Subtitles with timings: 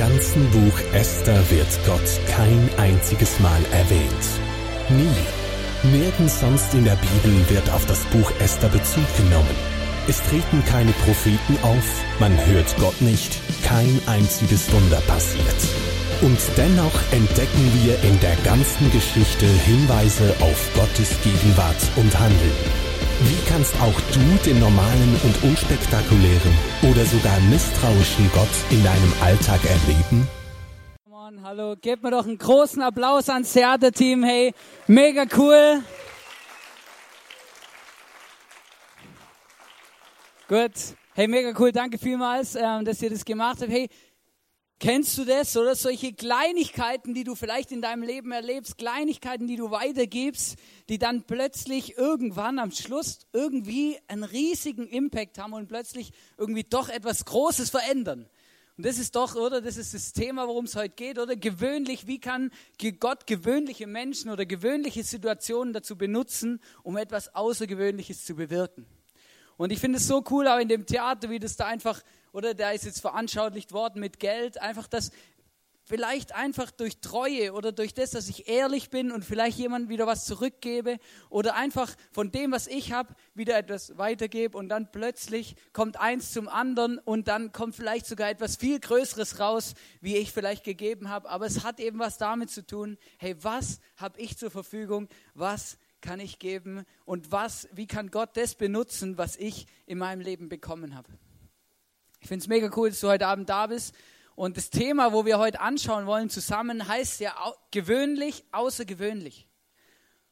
[0.00, 4.24] Ganzen Buch Esther wird Gott kein einziges Mal erwähnt.
[4.88, 5.90] Nie.
[5.90, 9.54] Nirgends sonst in der Bibel wird auf das Buch Esther Bezug genommen.
[10.08, 15.60] Es treten keine Propheten auf, man hört Gott nicht, kein einziges Wunder passiert.
[16.22, 22.79] Und dennoch entdecken wir in der ganzen Geschichte Hinweise auf Gottes Gegenwart und Handeln.
[23.22, 26.54] Wie kannst auch du den normalen und unspektakulären
[26.90, 30.26] oder sogar misstrauischen Gott in deinem Alltag erleben?
[31.42, 34.24] Hallo, gebt mir doch einen großen Applaus ans Theaterteam.
[34.24, 34.54] Hey,
[34.86, 35.82] mega cool.
[40.48, 40.72] Gut.
[41.14, 41.72] Hey, mega cool.
[41.72, 43.70] Danke vielmals, ähm, dass ihr das gemacht habt.
[43.70, 43.88] Hey,
[44.82, 49.56] Kennst du das oder solche Kleinigkeiten, die du vielleicht in deinem Leben erlebst, Kleinigkeiten, die
[49.56, 50.56] du weitergibst,
[50.88, 56.88] die dann plötzlich irgendwann am Schluss irgendwie einen riesigen Impact haben und plötzlich irgendwie doch
[56.88, 58.26] etwas Großes verändern?
[58.78, 59.60] Und das ist doch, oder?
[59.60, 61.36] Das ist das Thema, worum es heute geht, oder?
[61.36, 62.50] Gewöhnlich, wie kann
[63.00, 68.86] Gott gewöhnliche Menschen oder gewöhnliche Situationen dazu benutzen, um etwas Außergewöhnliches zu bewirken?
[69.58, 72.00] Und ich finde es so cool, auch in dem Theater, wie das da einfach
[72.32, 75.10] oder da ist jetzt veranschaulicht worden mit Geld, einfach das
[75.90, 80.06] vielleicht einfach durch Treue oder durch das, dass ich ehrlich bin und vielleicht jemandem wieder
[80.06, 80.98] was zurückgebe
[81.30, 86.32] oder einfach von dem, was ich habe, wieder etwas weitergebe und dann plötzlich kommt eins
[86.32, 91.08] zum anderen und dann kommt vielleicht sogar etwas viel Größeres raus, wie ich vielleicht gegeben
[91.08, 91.28] habe.
[91.28, 95.76] Aber es hat eben was damit zu tun, hey, was habe ich zur Verfügung, was
[96.00, 100.48] kann ich geben und was, wie kann Gott das benutzen, was ich in meinem Leben
[100.48, 101.08] bekommen habe.
[102.20, 103.94] Ich finde es mega cool, dass du heute Abend da bist.
[104.34, 107.34] Und das Thema, wo wir heute anschauen wollen zusammen, heißt ja
[107.70, 109.48] gewöhnlich, außergewöhnlich.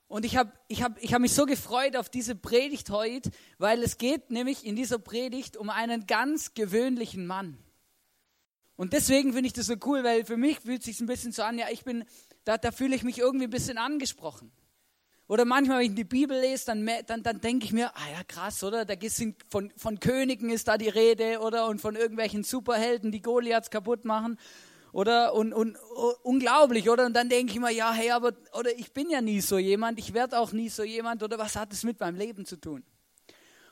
[0.06, 3.82] Und ich habe ich hab, ich hab mich so gefreut auf diese Predigt heute, weil
[3.82, 7.58] es geht nämlich in dieser Predigt um einen ganz gewöhnlichen Mann.
[8.76, 11.32] Und deswegen finde ich das so cool, weil für mich fühlt es sich ein bisschen
[11.32, 12.04] so an, ja, ich bin,
[12.44, 14.50] da, da fühle ich mich irgendwie ein bisschen angesprochen.
[15.28, 18.24] Oder manchmal, wenn ich die Bibel lese, dann, dann, dann denke ich mir, ah ja,
[18.26, 18.86] krass, oder?
[18.86, 21.66] Da sind von, von Königen ist da die Rede, oder?
[21.66, 24.38] Und von irgendwelchen Superhelden, die Goliaths kaputt machen.
[24.90, 25.34] Oder?
[25.34, 27.04] Und, und uh, unglaublich, oder?
[27.04, 29.98] Und dann denke ich mir, ja, hey, aber, oder ich bin ja nie so jemand,
[29.98, 32.82] ich werde auch nie so jemand, oder was hat es mit meinem Leben zu tun?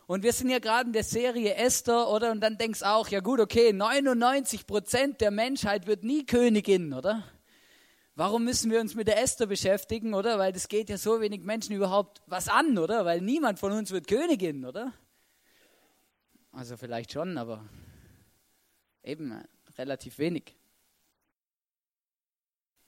[0.06, 2.32] Und wir sind ja gerade in der Serie Esther, oder?
[2.32, 7.24] Und dann denkst auch, ja gut, okay, 99 Prozent der Menschheit wird nie Königin, oder?
[8.18, 10.38] Warum müssen wir uns mit der Esther beschäftigen, oder?
[10.38, 13.04] Weil das geht ja so wenig Menschen überhaupt was an, oder?
[13.04, 14.94] Weil niemand von uns wird Königin, oder?
[16.50, 17.68] Also vielleicht schon, aber
[19.02, 19.44] eben äh,
[19.76, 20.56] relativ wenig.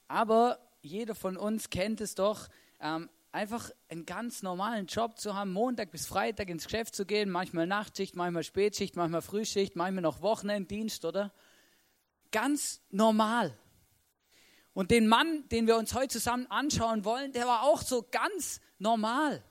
[0.06, 2.49] Aber jeder von uns kennt es doch,
[2.81, 7.28] ähm, einfach einen ganz normalen Job zu haben, Montag bis Freitag ins Geschäft zu gehen,
[7.28, 11.34] manchmal Nachtschicht, manchmal Spätschicht, manchmal Frühschicht, manchmal noch Wochenenddienst, oder?
[12.31, 13.55] Ganz normal.
[14.78, 18.61] Und den Mann, den wir uns heute zusammen anschauen wollen, der war auch so ganz
[18.78, 19.43] normal.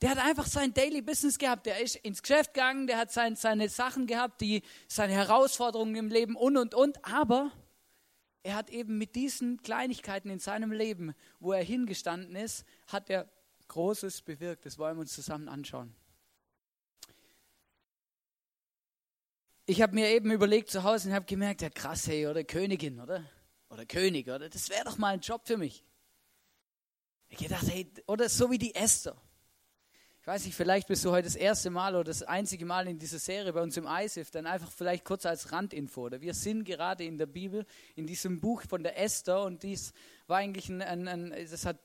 [0.00, 1.66] Der hat einfach sein Daily Business gehabt.
[1.66, 6.08] Der ist ins Geschäft gegangen, der hat sein, seine Sachen gehabt, die, seine Herausforderungen im
[6.10, 7.04] Leben und, und, und.
[7.04, 7.50] Aber
[8.44, 13.28] er hat eben mit diesen Kleinigkeiten in seinem Leben, wo er hingestanden ist, hat er
[13.66, 14.64] Großes bewirkt.
[14.64, 15.92] Das wollen wir uns zusammen anschauen.
[19.64, 23.00] Ich habe mir eben überlegt zu Hause und habe gemerkt, ja krass, hey, oder Königin,
[23.00, 23.24] oder?
[23.76, 24.48] Oder König, oder?
[24.48, 25.84] Das wäre doch mal ein Job für mich.
[27.28, 29.16] Ich gedacht, hey, oder so wie die Esther.
[30.20, 32.98] Ich weiß nicht, vielleicht bist du heute das erste Mal oder das einzige Mal in
[32.98, 36.06] dieser Serie bei uns im ISIF, dann einfach vielleicht kurz als Randinfo.
[36.06, 37.64] Oder wir sind gerade in der Bibel,
[37.94, 39.92] in diesem Buch von der Esther und dies
[40.26, 41.78] war eigentlich ein, ein, ein das hat,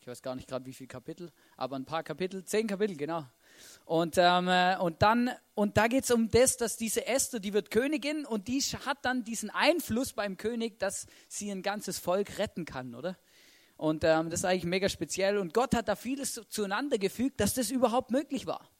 [0.00, 3.26] ich weiß gar nicht gerade wie viele Kapitel, aber ein paar Kapitel, zehn Kapitel, genau.
[3.84, 7.52] Und, ähm, äh, und, dann, und da geht es um das, dass diese Esther, die
[7.52, 12.38] wird Königin und die hat dann diesen Einfluss beim König, dass sie ein ganzes Volk
[12.38, 13.18] retten kann, oder?
[13.76, 15.38] Und ähm, das ist eigentlich mega speziell.
[15.38, 18.70] Und Gott hat da vieles zueinander gefügt, dass das überhaupt möglich war.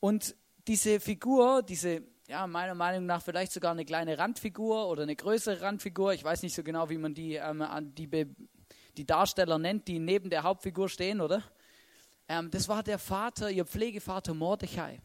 [0.00, 0.34] Und
[0.66, 5.60] diese Figur, diese, ja, meiner Meinung nach vielleicht sogar eine kleine Randfigur oder eine größere
[5.60, 7.64] Randfigur, ich weiß nicht so genau, wie man die, ähm,
[7.94, 8.08] die,
[8.96, 11.42] die Darsteller nennt, die neben der Hauptfigur stehen, oder?
[12.28, 15.00] Ähm, das war der Vater, ihr Pflegevater Mordechai.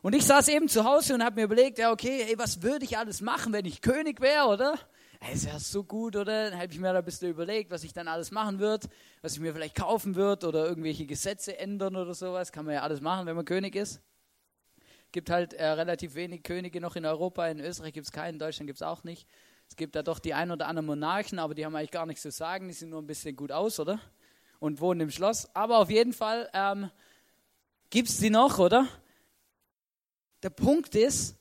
[0.00, 2.84] Und ich saß eben zu Hause und habe mir überlegt, ja, okay, ey, was würde
[2.84, 4.78] ich alles machen, wenn ich König wäre, oder?
[5.32, 6.50] Ist ja so gut, oder?
[6.50, 8.88] Dann habe ich mir da ein bisschen überlegt, was ich dann alles machen würde,
[9.20, 12.52] was ich mir vielleicht kaufen würde oder irgendwelche Gesetze ändern oder sowas.
[12.52, 14.00] Kann man ja alles machen, wenn man König ist.
[15.10, 17.48] Gibt halt äh, relativ wenig Könige noch in Europa.
[17.48, 19.26] In Österreich gibt es keinen, in Deutschland gibt es auch nicht.
[19.68, 22.22] Es gibt da doch die ein oder anderen Monarchen, aber die haben eigentlich gar nichts
[22.22, 22.68] zu sagen.
[22.68, 24.00] Die sehen nur ein bisschen gut aus, oder?
[24.58, 25.48] Und wohnen im Schloss.
[25.54, 26.90] Aber auf jeden Fall ähm,
[27.90, 28.88] gibt es die noch, oder?
[30.42, 31.36] Der Punkt ist,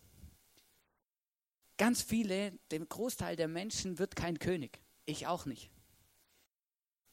[1.78, 4.80] ganz viele, dem Großteil der Menschen wird kein König.
[5.06, 5.70] Ich auch nicht.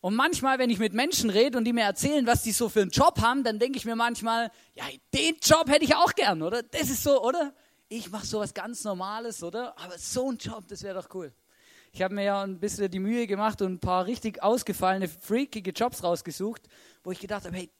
[0.00, 2.82] Und manchmal, wenn ich mit Menschen rede und die mir erzählen, was die so für
[2.82, 4.84] einen Job haben, dann denke ich mir manchmal, ja,
[5.14, 6.62] den Job hätte ich auch gern, oder?
[6.62, 7.54] Das ist so, oder?
[7.88, 9.78] Ich mache sowas ganz Normales, oder?
[9.78, 11.32] Aber so ein Job, das wäre doch cool.
[11.94, 15.70] Ich habe mir ja ein bisschen die Mühe gemacht und ein paar richtig ausgefallene, freakige
[15.70, 16.62] Jobs rausgesucht,
[17.04, 17.70] wo ich gedacht habe, hey,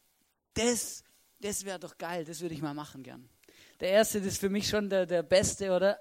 [0.55, 1.03] das,
[1.41, 3.29] das wäre doch geil, das würde ich mal machen gern.
[3.81, 5.99] Der erste, das ist für mich schon der, der beste, oder?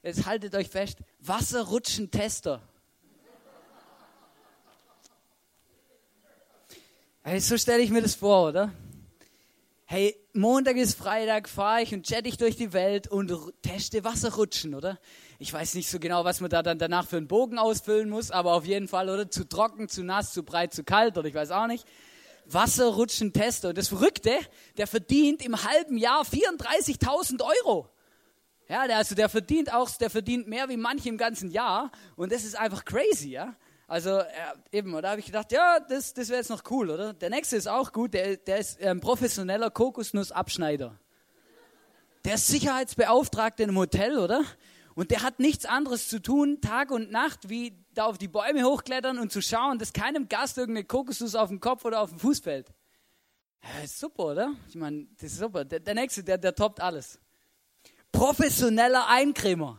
[0.00, 2.62] Jetzt haltet euch fest, Wasserrutschen-Tester.
[7.24, 8.72] Hey, so stelle ich mir das vor, oder?
[9.86, 13.32] Hey, Montag ist Freitag, fahre ich und chatte ich durch die Welt und
[13.62, 15.00] teste Wasserrutschen, oder?
[15.38, 18.30] Ich weiß nicht so genau, was man da dann danach für einen Bogen ausfüllen muss,
[18.30, 19.30] aber auf jeden Fall, oder?
[19.30, 21.86] Zu trocken, zu nass, zu breit, zu kalt, oder ich weiß auch nicht.
[22.46, 23.70] Wasserrutschen-Tester.
[23.70, 24.34] Und das Verrückte,
[24.76, 27.90] der verdient im halben Jahr 34.000 Euro.
[28.68, 31.90] Ja, der, also der verdient auch, der verdient mehr wie manche im ganzen Jahr.
[32.16, 33.54] Und das ist einfach crazy, ja.
[33.88, 34.26] Also äh,
[34.72, 37.12] eben, da habe ich gedacht, ja, das, das wäre jetzt noch cool, oder?
[37.12, 40.98] Der nächste ist auch gut, der, der ist ein professioneller Kokosnussabschneider.
[42.24, 44.44] Der ist Sicherheitsbeauftragter in einem Hotel, oder?
[44.96, 48.64] Und der hat nichts anderes zu tun, Tag und Nacht, wie da auf die Bäume
[48.64, 52.18] hochklettern und zu schauen, dass keinem Gast irgendeine Kokosnuss auf dem Kopf oder auf dem
[52.18, 52.72] Fuß fällt.
[53.62, 54.54] Ja, super, oder?
[54.70, 55.66] Ich meine, das ist super.
[55.66, 57.20] Der, der nächste, der, der toppt alles.
[58.10, 59.78] Professioneller Eincremer.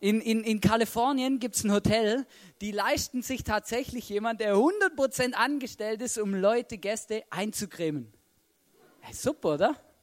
[0.00, 2.26] In, in, in Kalifornien gibt es ein Hotel,
[2.60, 8.12] die leisten sich tatsächlich jemand, der 100% angestellt ist, um Leute, Gäste einzucremen.
[9.10, 9.93] Super, oder?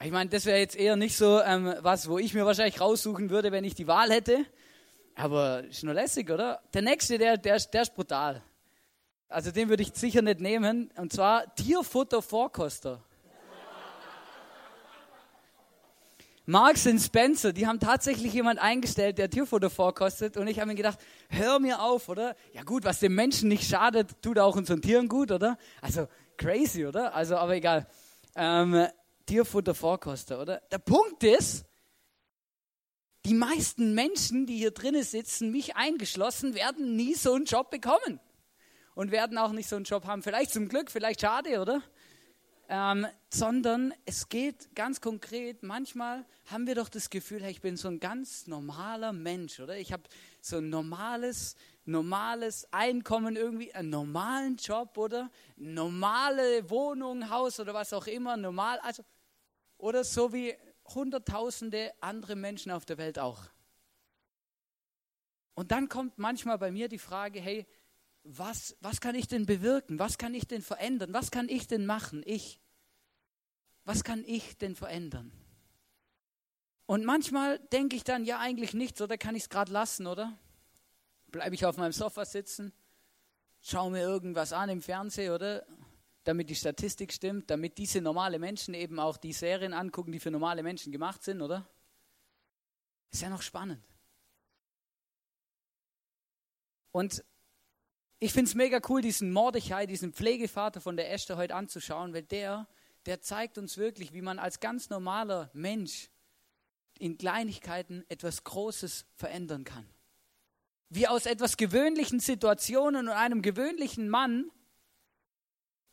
[0.00, 3.30] Ich meine, das wäre jetzt eher nicht so ähm, was, wo ich mir wahrscheinlich raussuchen
[3.30, 4.44] würde, wenn ich die Wahl hätte.
[5.16, 6.62] Aber ist nur lässig, oder?
[6.72, 8.40] Der nächste, der, der, der ist brutal.
[9.28, 10.92] Also den würde ich sicher nicht nehmen.
[10.96, 13.02] Und zwar Tierfutter-Vorkoster.
[16.46, 20.36] Marks Spencer, die haben tatsächlich jemand eingestellt, der Tierfutter vorkostet.
[20.36, 20.98] Und ich habe mir gedacht,
[21.28, 22.36] hör mir auf, oder?
[22.54, 25.58] Ja gut, was dem Menschen nicht schadet, tut auch unseren Tieren gut, oder?
[25.82, 26.06] Also
[26.38, 27.14] crazy, oder?
[27.14, 27.86] Also, aber egal.
[28.34, 28.86] Ähm,
[29.28, 30.60] Tierfutter vorkoster, oder?
[30.70, 31.64] Der Punkt ist,
[33.26, 38.20] die meisten Menschen, die hier drinnen sitzen, mich eingeschlossen, werden nie so einen Job bekommen.
[38.94, 40.22] Und werden auch nicht so einen Job haben.
[40.24, 41.82] Vielleicht zum Glück, vielleicht schade, oder?
[42.68, 47.76] ähm, sondern es geht ganz konkret, manchmal haben wir doch das Gefühl, hey, ich bin
[47.76, 49.78] so ein ganz normaler Mensch, oder?
[49.78, 50.02] Ich habe
[50.42, 55.30] so ein normales, normales Einkommen irgendwie, einen normalen Job, oder?
[55.56, 59.02] Normale Wohnung, Haus oder was auch immer, normal, also,
[59.78, 60.54] oder so wie
[60.94, 63.42] hunderttausende andere Menschen auf der Welt auch.
[65.54, 67.66] Und dann kommt manchmal bei mir die Frage, hey,
[68.22, 69.98] was, was kann ich denn bewirken?
[69.98, 71.12] Was kann ich denn verändern?
[71.12, 72.22] Was kann ich denn machen?
[72.26, 72.60] Ich.
[73.84, 75.32] Was kann ich denn verändern?
[76.86, 80.38] Und manchmal denke ich dann, ja, eigentlich nichts, oder kann ich es gerade lassen, oder?
[81.28, 82.72] Bleibe ich auf meinem Sofa sitzen,
[83.60, 85.66] schaue mir irgendwas an im Fernsehen, oder?
[86.28, 90.30] Damit die Statistik stimmt, damit diese normale Menschen eben auch die Serien angucken, die für
[90.30, 91.66] normale Menschen gemacht sind, oder?
[93.10, 93.82] Ist ja noch spannend.
[96.92, 97.24] Und
[98.18, 102.24] ich finde es mega cool, diesen Mordechai, diesen Pflegevater von der Esther heute anzuschauen, weil
[102.24, 102.68] der,
[103.06, 106.10] der zeigt uns wirklich, wie man als ganz normaler Mensch
[106.98, 109.88] in Kleinigkeiten etwas Großes verändern kann.
[110.90, 114.50] Wie aus etwas gewöhnlichen Situationen und einem gewöhnlichen Mann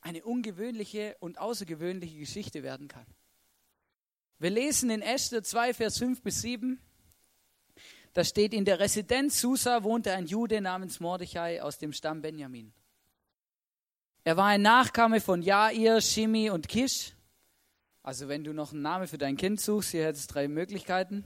[0.05, 3.07] eine ungewöhnliche und außergewöhnliche Geschichte werden kann.
[4.37, 6.79] Wir lesen in Esther 2, Vers 5 bis 7.
[8.13, 12.71] Da steht, in der Residenz Susa wohnte ein Jude namens Mordechai aus dem Stamm Benjamin.
[14.23, 17.13] Er war ein Nachkomme von Jair, Shimi und Kish.
[18.03, 21.25] Also wenn du noch einen Namen für dein Kind suchst, hier hättest du drei Möglichkeiten.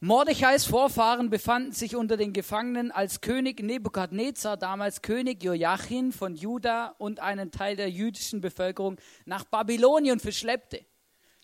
[0.00, 6.94] Mordechais Vorfahren befanden sich unter den Gefangenen, als König Nebukadnezar, damals König Joachim von Juda
[6.98, 10.84] und einen Teil der jüdischen Bevölkerung nach Babylonien verschleppte.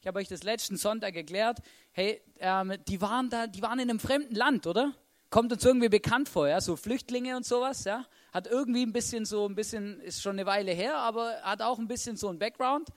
[0.01, 1.59] Ich habe euch das letzten Sonntag erklärt.
[1.93, 4.95] Hey, ähm, die waren da, die waren in einem fremden Land, oder?
[5.31, 6.61] Kommt uns irgendwie bekannt vor, ja?
[6.61, 8.05] So Flüchtlinge und sowas, ja?
[8.33, 11.79] Hat irgendwie ein bisschen so, ein bisschen, ist schon eine Weile her, aber hat auch
[11.79, 12.89] ein bisschen so ein Background.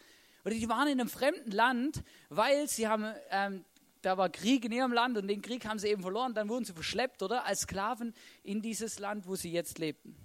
[0.46, 3.64] Oder die waren in einem fremden Land, weil sie haben, ähm,
[4.04, 6.34] da war Krieg in ihrem Land und den Krieg haben sie eben verloren.
[6.34, 7.46] Dann wurden sie verschleppt, oder?
[7.46, 10.16] Als Sklaven in dieses Land, wo sie jetzt lebten.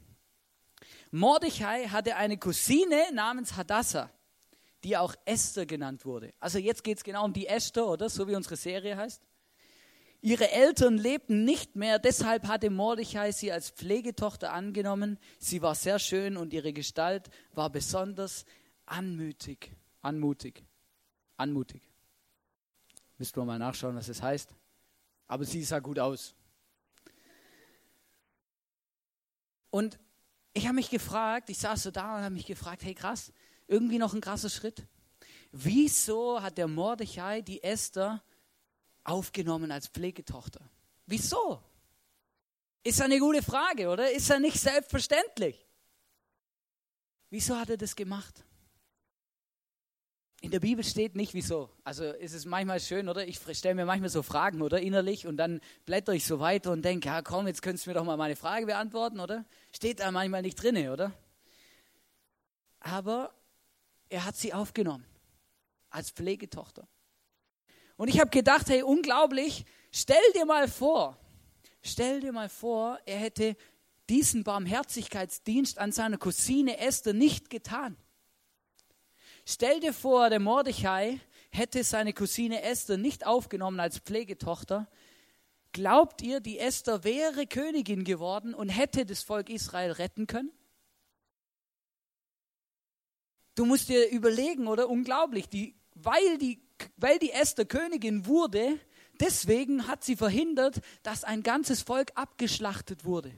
[1.10, 4.10] Mordechai hatte eine Cousine namens Hadassah
[4.84, 6.32] die auch Esther genannt wurde.
[6.40, 8.08] Also jetzt geht es genau um die Esther, oder?
[8.08, 9.22] So wie unsere Serie heißt.
[10.20, 15.18] Ihre Eltern lebten nicht mehr, deshalb hatte Mordechai sie als Pflegetochter angenommen.
[15.38, 18.44] Sie war sehr schön und ihre Gestalt war besonders
[18.84, 19.70] anmutig.
[20.02, 20.64] Anmutig.
[21.36, 21.82] Anmutig.
[23.18, 24.54] Müsst ihr mal nachschauen, was das heißt.
[25.26, 26.34] Aber sie sah gut aus.
[29.70, 29.98] Und
[30.54, 33.32] ich habe mich gefragt, ich saß so da und habe mich gefragt, hey krass,
[33.66, 34.86] irgendwie noch ein krasser Schritt.
[35.52, 38.22] Wieso hat der Mordechai die Esther
[39.04, 40.60] aufgenommen als Pflegetochter?
[41.06, 41.62] Wieso?
[42.82, 44.10] Ist eine gute Frage, oder?
[44.10, 45.66] Ist er nicht selbstverständlich?
[47.30, 48.44] Wieso hat er das gemacht?
[50.40, 51.68] In der Bibel steht nicht wieso.
[51.82, 53.26] Also ist es manchmal schön, oder?
[53.26, 54.80] Ich stelle mir manchmal so Fragen, oder?
[54.80, 57.94] Innerlich und dann blätter ich so weiter und denke, ja komm, jetzt könntest du mir
[57.94, 59.44] doch mal meine Frage beantworten, oder?
[59.72, 61.12] Steht da manchmal nicht drin, oder?
[62.78, 63.34] Aber
[64.08, 65.04] er hat sie aufgenommen
[65.90, 66.86] als Pflegetochter.
[67.96, 71.18] Und ich habe gedacht, hey, unglaublich, stell dir mal vor,
[71.82, 73.56] stell dir mal vor, er hätte
[74.08, 77.96] diesen Barmherzigkeitsdienst an seiner Cousine Esther nicht getan.
[79.50, 84.86] Stell dir vor, der Mordechai hätte seine Cousine Esther nicht aufgenommen als Pflegetochter.
[85.72, 90.52] Glaubt ihr, die Esther wäre Königin geworden und hätte das Volk Israel retten können?
[93.54, 94.90] Du musst dir überlegen, oder?
[94.90, 96.60] Unglaublich, die, weil, die,
[96.98, 98.78] weil die Esther Königin wurde,
[99.18, 103.32] deswegen hat sie verhindert, dass ein ganzes Volk abgeschlachtet wurde.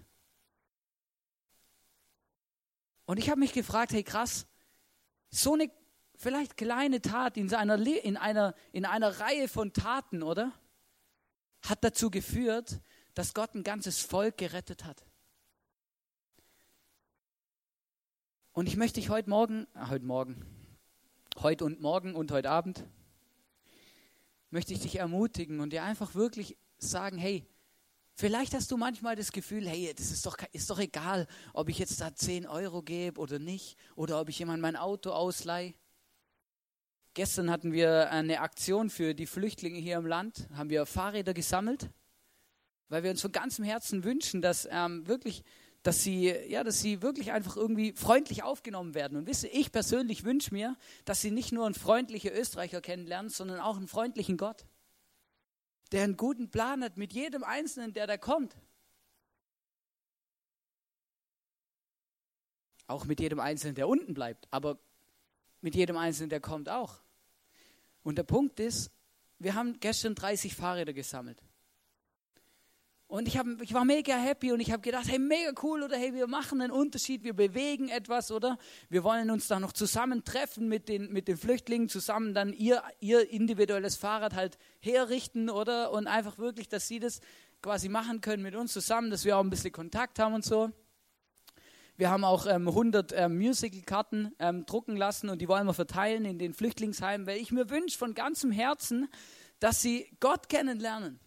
[3.04, 4.48] Und ich habe mich gefragt, hey krass,
[5.30, 5.70] so eine
[6.20, 10.52] vielleicht kleine Tat in einer, in, einer, in einer Reihe von Taten, oder?
[11.62, 12.80] Hat dazu geführt,
[13.14, 15.04] dass Gott ein ganzes Volk gerettet hat.
[18.52, 20.44] Und ich möchte dich heute Morgen, äh, heute Morgen,
[21.38, 22.84] heute und morgen und heute Abend,
[24.50, 27.46] möchte ich dich ermutigen und dir einfach wirklich sagen, hey,
[28.14, 31.78] vielleicht hast du manchmal das Gefühl, hey, das ist doch, ist doch egal, ob ich
[31.78, 35.72] jetzt da 10 Euro gebe oder nicht, oder ob ich jemand mein Auto ausleihe.
[37.14, 41.90] Gestern hatten wir eine Aktion für die Flüchtlinge hier im Land, haben wir Fahrräder gesammelt,
[42.88, 45.42] weil wir uns von ganzem Herzen wünschen, dass ähm, wirklich,
[45.82, 49.18] dass sie, ja, dass sie wirklich einfach irgendwie freundlich aufgenommen werden.
[49.18, 53.58] Und wisse, ich persönlich wünsche mir, dass sie nicht nur einen freundlichen Österreicher kennenlernen, sondern
[53.58, 54.64] auch einen freundlichen Gott,
[55.90, 58.56] der einen guten Plan hat mit jedem Einzelnen, der da kommt.
[62.86, 64.46] Auch mit jedem Einzelnen, der unten bleibt.
[64.52, 64.78] Aber
[65.60, 67.00] mit jedem Einzelnen, der kommt auch.
[68.02, 68.90] Und der Punkt ist,
[69.38, 71.42] wir haben gestern 30 Fahrräder gesammelt.
[73.10, 75.96] Und ich, hab, ich war mega happy und ich habe gedacht, hey, mega cool oder
[75.96, 78.56] hey, wir machen einen Unterschied, wir bewegen etwas oder
[78.88, 82.84] wir wollen uns da noch zusammen treffen mit den, mit den Flüchtlingen, zusammen dann ihr,
[83.00, 87.20] ihr individuelles Fahrrad halt herrichten oder und einfach wirklich, dass sie das
[87.62, 90.70] quasi machen können mit uns zusammen, dass wir auch ein bisschen Kontakt haben und so.
[92.00, 96.24] Wir haben auch ähm, 100 ähm, Musical-Karten ähm, drucken lassen und die wollen wir verteilen
[96.24, 99.06] in den Flüchtlingsheimen, weil ich mir wünsche von ganzem Herzen,
[99.58, 101.20] dass sie Gott kennenlernen.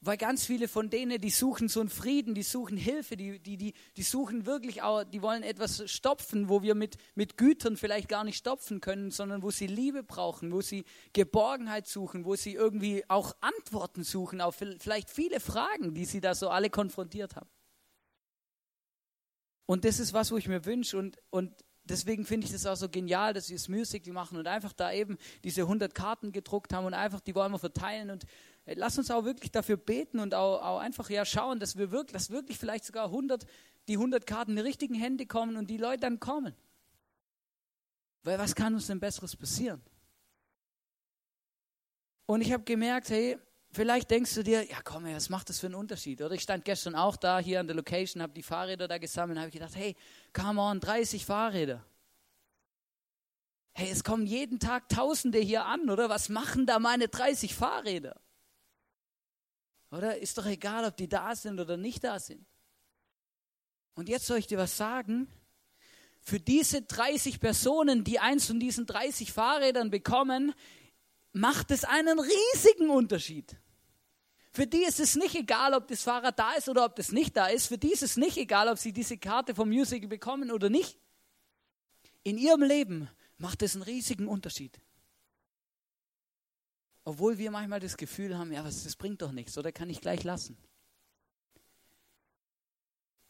[0.00, 3.56] Weil ganz viele von denen, die suchen so einen Frieden, die suchen Hilfe, die, die,
[3.56, 8.08] die, die suchen wirklich auch, die wollen etwas stopfen, wo wir mit, mit Gütern vielleicht
[8.08, 12.54] gar nicht stopfen können, sondern wo sie Liebe brauchen, wo sie Geborgenheit suchen, wo sie
[12.54, 17.48] irgendwie auch Antworten suchen auf vielleicht viele Fragen, die sie da so alle konfrontiert haben.
[19.70, 22.74] Und das ist was, wo ich mir wünsche und, und deswegen finde ich das auch
[22.74, 26.72] so genial, dass wir das Musical machen und einfach da eben diese 100 Karten gedruckt
[26.72, 28.24] haben und einfach die wollen wir verteilen und
[28.64, 31.92] äh, lass uns auch wirklich dafür beten und auch, auch einfach ja schauen, dass wir
[31.92, 33.46] wirklich, dass wirklich vielleicht sogar 100,
[33.86, 36.52] die 100 Karten in die richtigen Hände kommen und die Leute dann kommen.
[38.24, 39.80] Weil was kann uns denn Besseres passieren?
[42.26, 43.38] Und ich habe gemerkt, hey,
[43.72, 46.20] Vielleicht denkst du dir, ja komm, was macht das für einen Unterschied?
[46.22, 49.38] Oder ich stand gestern auch da hier an der Location, habe die Fahrräder da gesammelt,
[49.38, 49.96] habe gedacht, hey,
[50.32, 51.84] come on, 30 Fahrräder.
[53.72, 56.08] Hey, es kommen jeden Tag Tausende hier an, oder?
[56.08, 58.20] Was machen da meine 30 Fahrräder?
[59.92, 62.46] Oder ist doch egal, ob die da sind oder nicht da sind.
[63.94, 65.28] Und jetzt soll ich dir was sagen.
[66.20, 70.54] Für diese 30 Personen, die eins von diesen 30 Fahrrädern bekommen,
[71.32, 73.59] macht es einen riesigen Unterschied.
[74.52, 77.36] Für die ist es nicht egal, ob das Fahrrad da ist oder ob das nicht
[77.36, 77.68] da ist.
[77.68, 80.98] Für die ist es nicht egal, ob sie diese Karte vom Musical bekommen oder nicht.
[82.24, 84.80] In ihrem Leben macht es einen riesigen Unterschied.
[87.04, 90.00] Obwohl wir manchmal das Gefühl haben, ja, was, das bringt doch nichts oder kann ich
[90.00, 90.56] gleich lassen.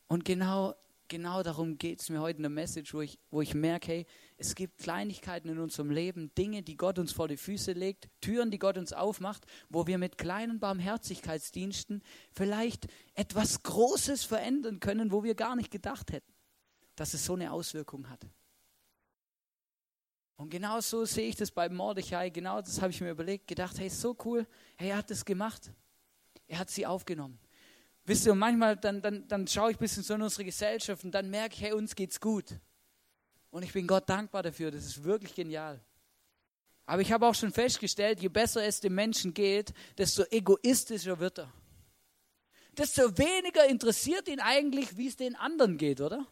[0.08, 0.74] Und genau
[1.10, 4.06] genau darum geht es mir heute in der Message, wo ich, wo ich merke, hey,
[4.40, 8.50] es gibt Kleinigkeiten in unserem Leben, Dinge, die Gott uns vor die Füße legt, Türen,
[8.50, 15.22] die Gott uns aufmacht, wo wir mit kleinen Barmherzigkeitsdiensten vielleicht etwas Großes verändern können, wo
[15.22, 16.32] wir gar nicht gedacht hätten,
[16.96, 18.26] dass es so eine Auswirkung hat.
[20.36, 23.78] Und genau so sehe ich das bei Mordechai, genau das habe ich mir überlegt, gedacht,
[23.78, 25.70] hey, so cool, hey, er hat das gemacht.
[26.46, 27.38] Er hat sie aufgenommen.
[28.06, 31.10] Wisst ihr, manchmal dann, dann, dann schaue ich ein bisschen so in unsere Gesellschaft und
[31.10, 32.58] dann merke ich, hey, uns geht's gut.
[33.50, 35.80] Und ich bin Gott dankbar dafür, das ist wirklich genial.
[36.86, 41.38] Aber ich habe auch schon festgestellt, je besser es dem Menschen geht, desto egoistischer wird
[41.38, 41.52] er.
[42.76, 46.26] Desto weniger interessiert ihn eigentlich, wie es den anderen geht, oder?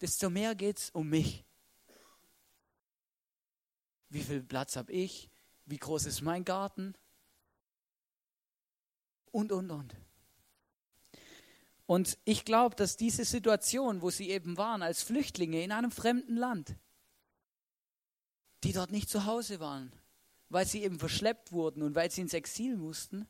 [0.00, 1.44] Desto mehr geht es um mich.
[4.08, 5.30] Wie viel Platz habe ich?
[5.64, 6.94] Wie groß ist mein Garten?
[9.32, 9.94] Und, und, und.
[11.86, 16.36] Und ich glaube, dass diese Situation, wo sie eben waren als Flüchtlinge in einem fremden
[16.36, 16.74] Land,
[18.64, 19.92] die dort nicht zu Hause waren,
[20.48, 23.28] weil sie eben verschleppt wurden und weil sie ins Exil mussten,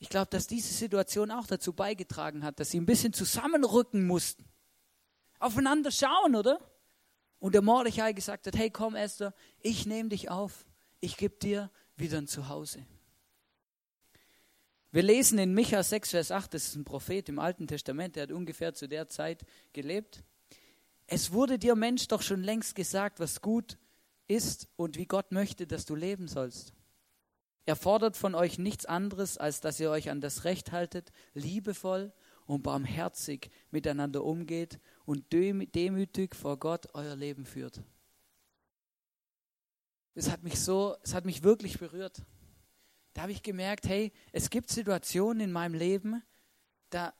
[0.00, 4.44] ich glaube, dass diese Situation auch dazu beigetragen hat, dass sie ein bisschen zusammenrücken mussten.
[5.40, 6.60] Aufeinander schauen, oder?
[7.40, 10.66] Und der Mordechai gesagt hat, hey komm Esther, ich nehme dich auf,
[11.00, 12.84] ich gebe dir wieder ein Zuhause.
[14.90, 18.22] Wir lesen in Micha 6, Vers 8, das ist ein Prophet im Alten Testament, der
[18.22, 20.24] hat ungefähr zu der Zeit gelebt.
[21.06, 23.76] Es wurde dir Mensch doch schon längst gesagt, was gut
[24.28, 26.72] ist und wie Gott möchte, dass du leben sollst.
[27.66, 32.14] Er fordert von euch nichts anderes, als dass ihr euch an das Recht haltet, liebevoll
[32.46, 37.82] und barmherzig miteinander umgeht und demütig vor Gott euer Leben führt.
[40.14, 42.22] Es hat mich so, es hat mich wirklich berührt.
[43.14, 46.22] Da habe ich gemerkt, hey, es gibt Situationen in meinem Leben,
[46.90, 47.12] da,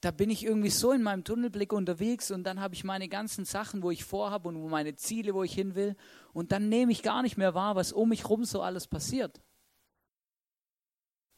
[0.00, 3.44] da bin ich irgendwie so in meinem Tunnelblick unterwegs und dann habe ich meine ganzen
[3.44, 5.96] Sachen, wo ich vorhabe und wo meine Ziele, wo ich hin will
[6.32, 9.40] und dann nehme ich gar nicht mehr wahr, was um mich herum so alles passiert.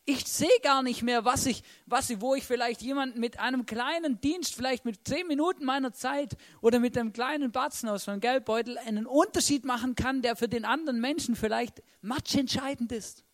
[0.09, 3.67] Ich sehe gar nicht mehr, was ich, was ich, wo ich vielleicht jemanden mit einem
[3.67, 8.21] kleinen Dienst, vielleicht mit zehn Minuten meiner Zeit oder mit einem kleinen Batzen aus meinem
[8.21, 13.26] Geldbeutel einen Unterschied machen kann, der für den anderen Menschen vielleicht matchentscheidend ist.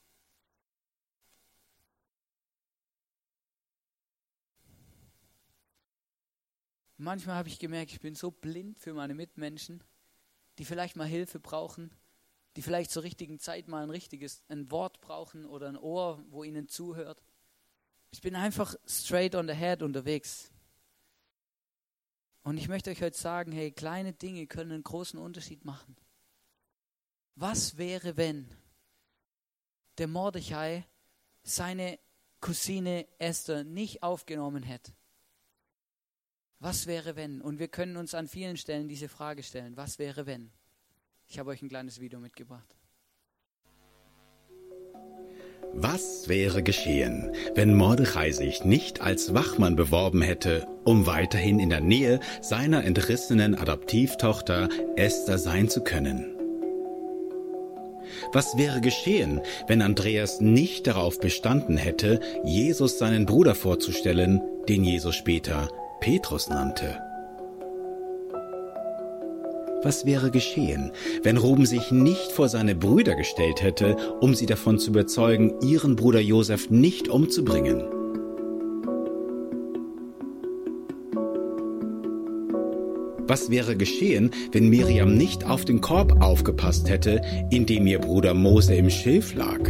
[7.02, 9.82] Manchmal habe ich gemerkt, ich bin so blind für meine Mitmenschen,
[10.58, 11.90] die vielleicht mal Hilfe brauchen
[12.56, 16.44] die vielleicht zur richtigen Zeit mal ein richtiges, ein Wort brauchen oder ein Ohr, wo
[16.44, 17.22] ihnen zuhört.
[18.10, 20.50] Ich bin einfach straight on the head unterwegs.
[22.42, 25.96] Und ich möchte euch heute sagen, hey, kleine Dinge können einen großen Unterschied machen.
[27.36, 28.50] Was wäre, wenn
[29.96, 30.86] der Mordechai
[31.42, 31.98] seine
[32.40, 34.92] Cousine Esther nicht aufgenommen hätte?
[36.62, 37.40] Was wäre, wenn?
[37.40, 39.76] Und wir können uns an vielen Stellen diese Frage stellen.
[39.76, 40.52] Was wäre, wenn?
[41.26, 42.76] Ich habe euch ein kleines Video mitgebracht.
[45.72, 51.80] Was wäre geschehen, wenn Mordechai sich nicht als Wachmann beworben hätte, um weiterhin in der
[51.80, 56.36] Nähe seiner entrissenen Adoptivtochter Esther sein zu können?
[58.32, 65.16] Was wäre geschehen, wenn Andreas nicht darauf bestanden hätte, Jesus seinen Bruder vorzustellen, den Jesus
[65.16, 65.68] später
[66.02, 66.98] Petrus nannte?
[69.84, 70.90] Was wäre geschehen,
[71.22, 75.94] wenn Ruben sich nicht vor seine Brüder gestellt hätte, um sie davon zu überzeugen, ihren
[75.94, 77.84] Bruder Josef nicht umzubringen?
[83.28, 88.34] Was wäre geschehen, wenn Miriam nicht auf den Korb aufgepasst hätte, in dem ihr Bruder
[88.34, 89.60] Mose im Schilf lag?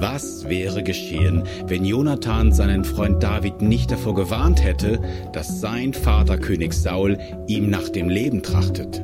[0.00, 5.00] Was wäre geschehen, wenn Jonathan seinen Freund David nicht davor gewarnt hätte,
[5.32, 9.02] dass sein Vater König Saul ihm nach dem Leben trachtet?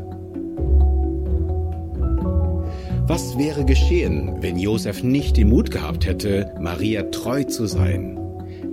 [3.09, 8.17] Was wäre geschehen, wenn Josef nicht den Mut gehabt hätte, Maria treu zu sein?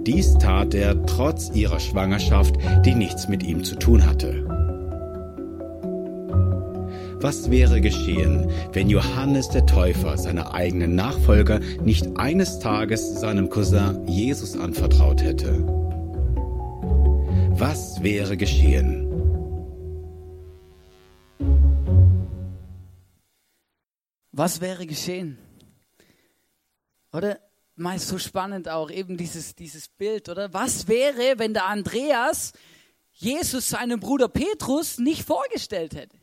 [0.05, 2.55] Dies tat er trotz ihrer Schwangerschaft,
[2.85, 4.50] die nichts mit ihm zu tun hatte.
[7.21, 14.07] Was wäre geschehen, wenn Johannes der Täufer seine eigenen Nachfolger nicht eines Tages seinem Cousin
[14.07, 15.63] Jesus anvertraut hätte?
[17.51, 19.07] Was wäre geschehen?
[24.31, 25.37] Was wäre geschehen?
[27.13, 27.39] Oder?
[27.75, 30.55] Mal so spannend auch eben dieses, dieses Bild, oder?
[30.55, 32.53] Was wäre, wenn der Andreas
[33.11, 36.20] Jesus seinem Bruder Petrus nicht vorgestellt hätte?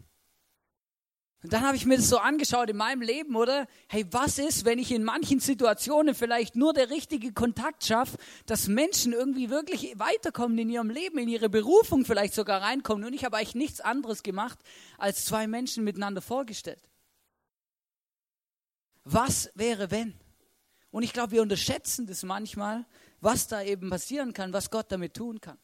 [1.42, 3.68] Und dann habe ich mir das so angeschaut in meinem Leben, oder?
[3.86, 8.66] Hey, was ist, wenn ich in manchen Situationen vielleicht nur der richtige Kontakt schaffe, dass
[8.66, 13.24] Menschen irgendwie wirklich weiterkommen in ihrem Leben, in ihre Berufung vielleicht sogar reinkommen und ich
[13.24, 14.58] habe eigentlich nichts anderes gemacht,
[14.96, 16.82] als zwei Menschen miteinander vorgestellt.
[19.04, 20.14] Was wäre, wenn?
[20.90, 22.84] Und ich glaube, wir unterschätzen das manchmal,
[23.20, 25.58] was da eben passieren kann, was Gott damit tun kann.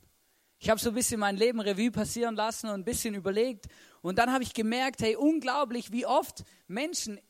[0.59, 3.67] Ich habe so ein bisschen mein Leben Revue passieren lassen und ein bisschen überlegt.
[4.03, 7.21] Und dann habe ich gemerkt, hey, unglaublich, wie oft Menschen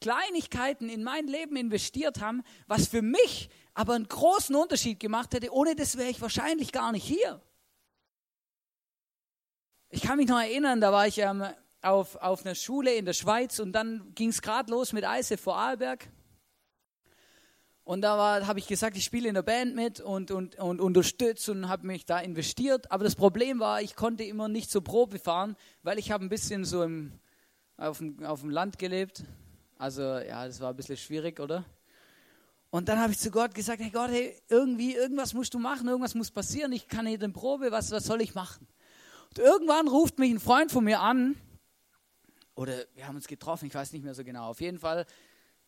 [0.00, 5.52] Kleinigkeiten in mein Leben investiert haben, was für mich aber einen großen Unterschied gemacht hätte.
[5.52, 7.40] Ohne das wäre ich wahrscheinlich gar nicht hier.
[9.88, 11.44] Ich kann mich noch erinnern, da war ich ähm,
[11.80, 15.38] auf, auf einer Schule in der Schweiz und dann ging es gerade los mit Eise
[15.38, 16.08] vor Arlberg.
[17.84, 21.52] Und da habe ich gesagt, ich spiele in der Band mit und, und, und unterstütze
[21.52, 22.90] und habe mich da investiert.
[22.90, 26.30] Aber das Problem war, ich konnte immer nicht zur Probe fahren, weil ich habe ein
[26.30, 27.12] bisschen so im,
[27.76, 29.24] auf, dem, auf dem Land gelebt.
[29.76, 31.66] Also ja, das war ein bisschen schwierig, oder?
[32.70, 35.86] Und dann habe ich zu Gott gesagt, hey Gott, hey, irgendwie, irgendwas musst du machen,
[35.86, 36.72] irgendwas muss passieren.
[36.72, 38.66] Ich kann nicht in Probe, was, was soll ich machen?
[39.28, 41.36] Und irgendwann ruft mich ein Freund von mir an,
[42.56, 44.48] oder wir haben uns getroffen, ich weiß nicht mehr so genau.
[44.48, 45.06] Auf jeden Fall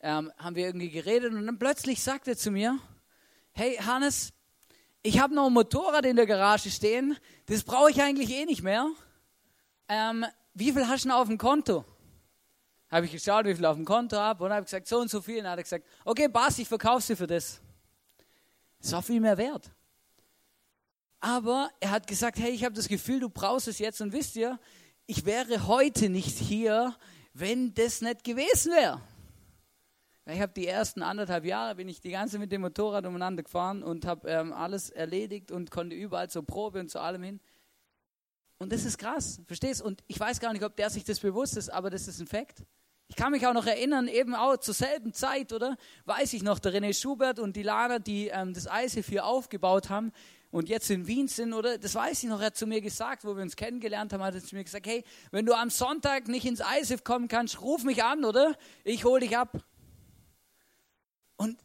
[0.01, 2.79] ähm, haben wir irgendwie geredet und dann plötzlich sagt er zu mir,
[3.51, 4.31] hey Hannes,
[5.01, 8.63] ich habe noch ein Motorrad in der Garage stehen, das brauche ich eigentlich eh nicht
[8.63, 8.89] mehr.
[9.87, 11.85] Ähm, wie viel hast du auf dem Konto?
[12.89, 15.21] Habe ich geschaut, wie viel auf dem Konto habe und habe gesagt, so und so
[15.21, 15.37] viel.
[15.37, 17.61] Und dann hat er gesagt, okay, Bas, ich verkaufe sie für das.
[18.81, 19.71] Das war viel mehr wert.
[21.19, 24.01] Aber er hat gesagt, hey, ich habe das Gefühl, du brauchst es jetzt.
[24.01, 24.59] Und wisst ihr,
[25.05, 26.95] ich wäre heute nicht hier,
[27.33, 29.01] wenn das nicht gewesen wäre.
[30.29, 33.81] Ich habe die ersten anderthalb Jahre, bin ich die ganze mit dem Motorrad umeinander gefahren
[33.81, 37.39] und habe ähm, alles erledigt und konnte überall zur Probe und zu allem hin.
[38.57, 39.81] Und das ist krass, verstehst?
[39.81, 42.27] Und ich weiß gar nicht, ob der sich das bewusst ist, aber das ist ein
[42.27, 42.65] Fakt.
[43.07, 45.77] Ich kann mich auch noch erinnern, eben auch zur selben Zeit, oder?
[46.03, 49.89] Weiß ich noch, der René Schubert und die Lana, die ähm, das ISF hier aufgebaut
[49.89, 50.11] haben
[50.51, 51.77] und jetzt in Wien sind, oder?
[51.77, 54.35] Das weiß ich noch, er hat zu mir gesagt, wo wir uns kennengelernt haben, hat
[54.35, 57.85] er zu mir gesagt, hey, wenn du am Sonntag nicht ins ISF kommen kannst, ruf
[57.85, 58.57] mich an, oder?
[58.83, 59.63] Ich hole dich ab.
[61.37, 61.57] Und,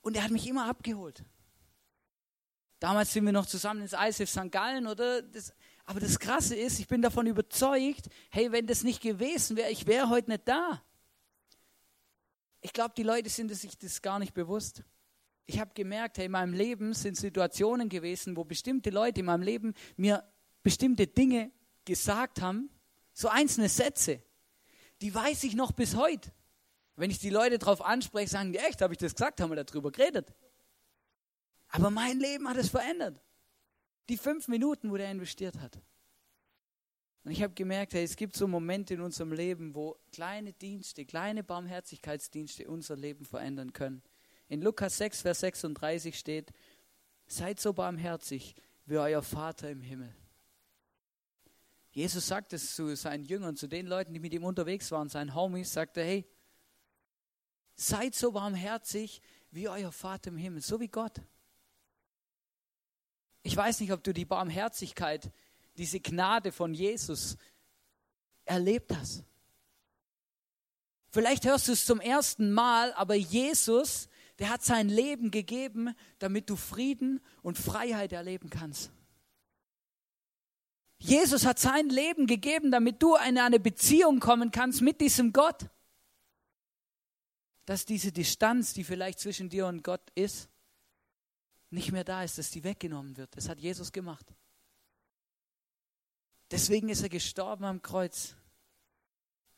[0.00, 1.24] und er hat mich immer abgeholt.
[2.80, 4.50] Damals sind wir noch zusammen ins ISF St.
[4.50, 5.22] Gallen, oder?
[5.22, 5.54] Das,
[5.86, 9.86] aber das Krasse ist, ich bin davon überzeugt, hey, wenn das nicht gewesen wäre, ich
[9.86, 10.82] wäre heute nicht da.
[12.60, 14.82] Ich glaube, die Leute sind sich das gar nicht bewusst.
[15.46, 19.42] Ich habe gemerkt, hey, in meinem Leben sind Situationen gewesen, wo bestimmte Leute in meinem
[19.42, 20.24] Leben mir
[20.62, 21.52] bestimmte Dinge
[21.84, 22.70] gesagt haben,
[23.12, 24.22] so einzelne Sätze,
[25.02, 26.32] die weiß ich noch bis heute.
[26.96, 29.62] Wenn ich die Leute darauf anspreche, sagen die, echt, habe ich das gesagt, haben wir
[29.62, 30.32] darüber geredet.
[31.68, 33.20] Aber mein Leben hat es verändert.
[34.08, 35.80] Die fünf Minuten, wo der investiert hat.
[37.24, 41.06] Und ich habe gemerkt, hey, es gibt so Momente in unserem Leben, wo kleine Dienste,
[41.06, 44.02] kleine Barmherzigkeitsdienste unser Leben verändern können.
[44.48, 46.52] In Lukas 6, Vers 36 steht,
[47.26, 48.54] seid so barmherzig
[48.84, 50.14] wie euer Vater im Himmel.
[51.92, 55.34] Jesus sagt es zu seinen Jüngern, zu den Leuten, die mit ihm unterwegs waren, seinen
[55.34, 56.26] Homies, sagte, hey,
[57.76, 61.20] seid so barmherzig wie euer Vater im Himmel, so wie Gott.
[63.42, 65.30] Ich weiß nicht, ob du die Barmherzigkeit,
[65.76, 67.36] diese Gnade von Jesus
[68.44, 69.24] erlebt hast.
[71.10, 74.08] Vielleicht hörst du es zum ersten Mal, aber Jesus,
[74.38, 78.90] der hat sein Leben gegeben, damit du Frieden und Freiheit erleben kannst.
[80.98, 85.68] Jesus hat sein Leben gegeben, damit du in eine Beziehung kommen kannst mit diesem Gott.
[87.64, 90.48] Dass diese Distanz, die vielleicht zwischen dir und Gott ist,
[91.70, 93.36] nicht mehr da ist, dass die weggenommen wird.
[93.36, 94.34] Das hat Jesus gemacht.
[96.50, 98.36] Deswegen ist er gestorben am Kreuz.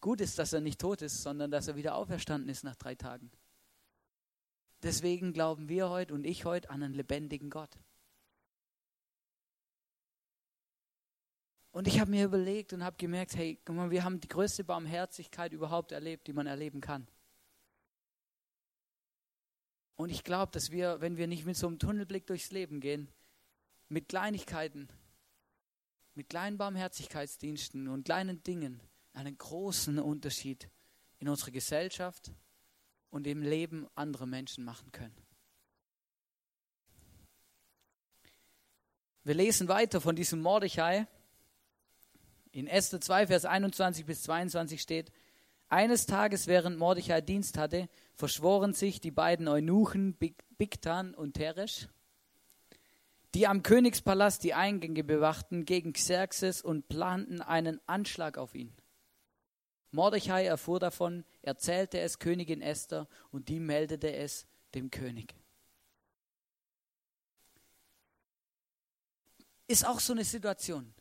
[0.01, 2.95] Gut ist, dass er nicht tot ist, sondern dass er wieder auferstanden ist nach drei
[2.95, 3.31] Tagen.
[4.83, 7.77] Deswegen glauben wir heute und ich heute an einen lebendigen Gott.
[11.73, 15.93] Und ich habe mir überlegt und habe gemerkt, hey, wir haben die größte Barmherzigkeit überhaupt
[15.93, 17.07] erlebt, die man erleben kann.
[19.97, 23.09] Und ich glaube, dass wir, wenn wir nicht mit so einem Tunnelblick durchs Leben gehen,
[23.89, 24.89] mit Kleinigkeiten,
[26.15, 28.81] mit kleinen Barmherzigkeitsdiensten und kleinen Dingen
[29.13, 30.69] einen großen Unterschied
[31.19, 32.33] in unserer Gesellschaft
[33.11, 35.17] und im Leben anderer Menschen machen können.
[39.25, 41.07] Wir lesen weiter von diesem Mordechai.
[42.53, 45.11] In Esther 2, Vers 21 bis 22 steht,
[45.69, 50.17] eines Tages, während Mordechai Dienst hatte, verschworen sich die beiden Eunuchen
[50.59, 51.89] Bigtan und Teresh,
[53.35, 58.75] die am Königspalast die Eingänge bewachten, gegen Xerxes und planten einen Anschlag auf ihn.
[59.91, 65.35] Mordechai erfuhr davon, erzählte es Königin Esther und die meldete es dem König.
[69.69, 70.93] Ist auch so eine Situation.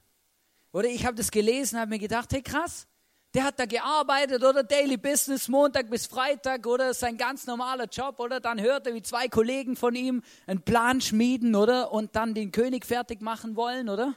[0.71, 2.87] Oder ich habe das gelesen, habe mir gedacht, hey krass,
[3.35, 4.63] der hat da gearbeitet oder?
[4.63, 6.93] Daily Business, Montag bis Freitag oder?
[6.93, 8.39] Sein ganz normaler Job oder?
[8.39, 11.91] Dann hört er, wie zwei Kollegen von ihm einen Plan schmieden oder?
[11.91, 14.15] Und dann den König fertig machen wollen oder?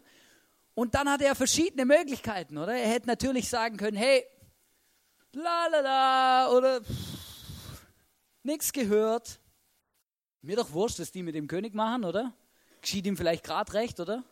[0.74, 2.74] Und dann hat er verschiedene Möglichkeiten oder?
[2.74, 4.24] Er hätte natürlich sagen können, hey,
[5.32, 6.80] la la la oder?
[8.44, 9.40] Nichts gehört,
[10.42, 12.32] mir doch wurscht, dass die mit dem König machen oder?
[12.80, 14.22] Geschieht ihm vielleicht gerade recht oder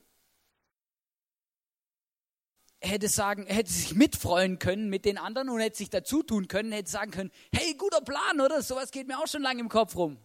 [2.87, 6.73] hätte sagen, hätte sich mitfreuen können mit den anderen und hätte sich dazu tun können,
[6.73, 8.63] hätte sagen können, hey, guter Plan, oder?
[8.63, 10.19] Sowas geht mir auch schon lange im Kopf rum.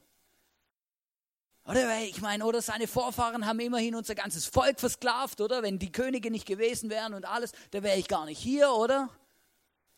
[1.65, 5.61] Oder ich meine, oder seine Vorfahren haben immerhin unser ganzes Volk versklavt, oder?
[5.61, 9.09] Wenn die Könige nicht gewesen wären und alles, dann wäre ich gar nicht hier, oder?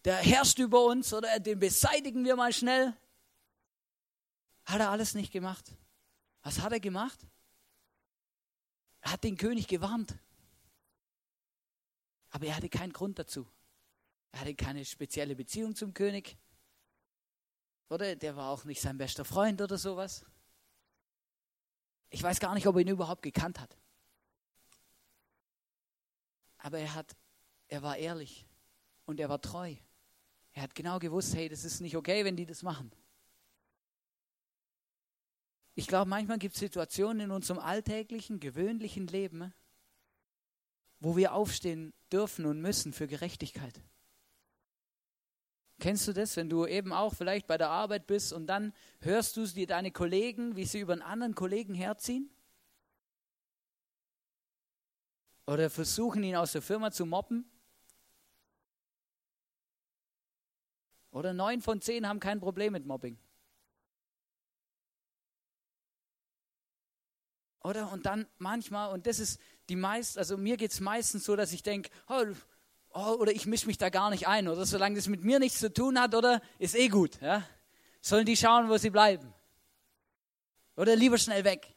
[0.04, 1.40] Der herrscht über uns, oder?
[1.40, 2.94] Den beseitigen wir mal schnell.
[4.66, 5.72] Hat er alles nicht gemacht.
[6.42, 7.20] Was hat er gemacht?
[9.02, 10.16] Er hat den König gewarnt.
[12.34, 13.48] Aber er hatte keinen Grund dazu.
[14.32, 16.36] Er hatte keine spezielle Beziehung zum König.
[17.90, 20.26] Oder der war auch nicht sein bester Freund oder sowas.
[22.10, 23.78] Ich weiß gar nicht, ob er ihn überhaupt gekannt hat.
[26.58, 27.16] Aber er hat,
[27.68, 28.48] er war ehrlich
[29.06, 29.76] und er war treu.
[30.54, 32.92] Er hat genau gewusst, hey, das ist nicht okay, wenn die das machen.
[35.76, 39.54] Ich glaube, manchmal gibt es Situationen in unserem alltäglichen, gewöhnlichen Leben,
[41.04, 43.82] wo wir aufstehen dürfen und müssen für Gerechtigkeit.
[45.82, 49.36] Kennst du das, wenn du eben auch vielleicht bei der Arbeit bist und dann hörst
[49.36, 52.30] du dir deine Kollegen, wie sie über einen anderen Kollegen herziehen?
[55.46, 57.52] Oder versuchen ihn aus der Firma zu mobben?
[61.12, 63.20] Oder neun von zehn haben kein Problem mit Mobbing.
[67.64, 67.92] Oder?
[67.92, 71.54] Und dann manchmal, und das ist die meist, also mir geht es meistens so, dass
[71.54, 72.26] ich denke, oh,
[72.94, 75.60] oh, oder ich mische mich da gar nicht ein, oder solange das mit mir nichts
[75.60, 77.20] zu tun hat, oder ist eh gut.
[77.22, 77.48] Ja?
[78.02, 79.34] Sollen die schauen, wo sie bleiben.
[80.76, 81.74] Oder lieber schnell weg.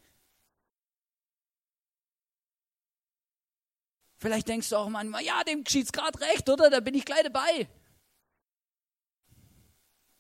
[4.18, 6.70] Vielleicht denkst du auch manchmal, ja, dem geschieht es gerade recht, oder?
[6.70, 7.68] Da bin ich gleich dabei.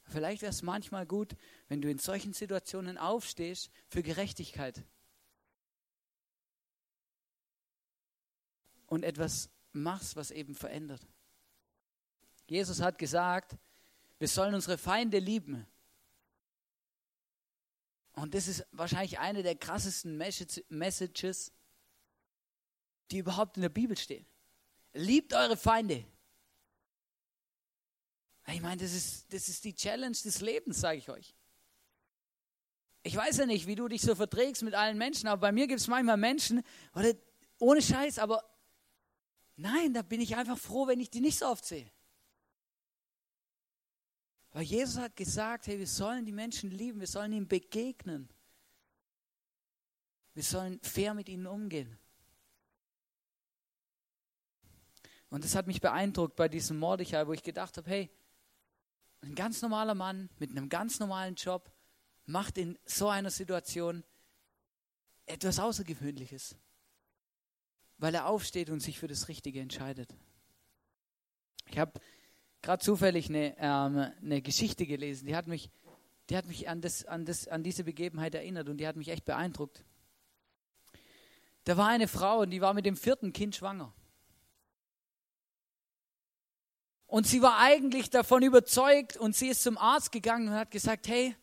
[0.08, 1.34] Vielleicht wäre es manchmal gut,
[1.68, 4.84] wenn du in solchen Situationen aufstehst für Gerechtigkeit.
[8.86, 11.06] Und etwas machst, was eben verändert.
[12.48, 13.56] Jesus hat gesagt,
[14.18, 15.66] wir sollen unsere Feinde lieben.
[18.12, 21.52] Und das ist wahrscheinlich eine der krassesten Messages,
[23.10, 24.26] die überhaupt in der Bibel stehen.
[24.94, 26.04] Liebt eure Feinde.
[28.48, 31.34] Ich meine, das ist, das ist die Challenge des Lebens, sage ich euch.
[33.02, 35.66] Ich weiß ja nicht, wie du dich so verträgst mit allen Menschen, aber bei mir
[35.66, 36.62] gibt es manchmal Menschen,
[36.94, 37.12] oder
[37.58, 38.42] ohne Scheiß, aber
[39.56, 41.90] Nein, da bin ich einfach froh, wenn ich die nicht so oft sehe.
[44.52, 48.28] Weil Jesus hat gesagt, hey, wir sollen die Menschen lieben, wir sollen ihnen begegnen.
[50.34, 51.98] Wir sollen fair mit ihnen umgehen.
[55.28, 58.10] Und das hat mich beeindruckt bei diesem Mordechai, wo ich gedacht habe, hey,
[59.22, 61.72] ein ganz normaler Mann mit einem ganz normalen Job
[62.26, 64.04] macht in so einer Situation
[65.24, 66.56] etwas Außergewöhnliches
[67.98, 70.14] weil er aufsteht und sich für das Richtige entscheidet.
[71.68, 71.92] Ich habe
[72.62, 75.70] gerade zufällig eine, ähm, eine Geschichte gelesen, die hat mich,
[76.30, 79.08] die hat mich an, das, an, das, an diese Begebenheit erinnert und die hat mich
[79.08, 79.84] echt beeindruckt.
[81.64, 83.92] Da war eine Frau und die war mit dem vierten Kind schwanger.
[87.06, 91.08] Und sie war eigentlich davon überzeugt und sie ist zum Arzt gegangen und hat gesagt,
[91.08, 91.36] hey,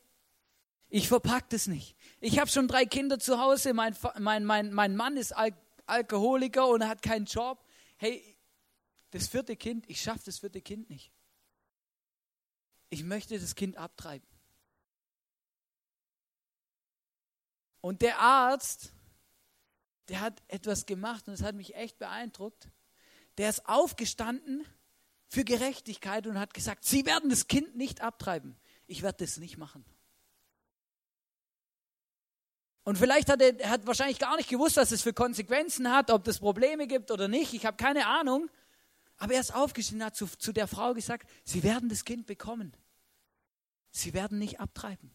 [0.89, 1.95] ich verpack das nicht.
[2.19, 5.53] Ich habe schon drei Kinder zu Hause, mein, mein, mein, mein Mann ist Al
[5.93, 7.65] Alkoholiker und hat keinen Job.
[7.97, 8.38] Hey,
[9.12, 11.12] das vierte Kind, ich schaffe das vierte Kind nicht.
[12.89, 14.27] Ich möchte das Kind abtreiben.
[17.82, 18.93] Und der Arzt,
[20.08, 22.69] der hat etwas gemacht und es hat mich echt beeindruckt.
[23.38, 24.65] Der ist aufgestanden
[25.27, 28.56] für Gerechtigkeit und hat gesagt, Sie werden das Kind nicht abtreiben.
[28.88, 29.86] Ich werde das nicht machen.
[32.83, 36.27] Und vielleicht hat er, hat wahrscheinlich gar nicht gewusst, was es für Konsequenzen hat, ob
[36.27, 37.53] es Probleme gibt oder nicht.
[37.53, 38.49] Ich habe keine Ahnung.
[39.17, 42.25] Aber er ist aufgestanden und hat zu, zu der Frau gesagt, sie werden das Kind
[42.25, 42.75] bekommen.
[43.91, 45.11] Sie werden nicht abtreiben.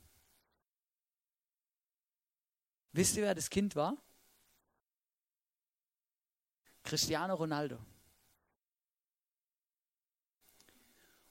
[2.93, 3.97] Wisst ihr, wer das Kind war?
[6.85, 7.79] Cristiano Ronaldo.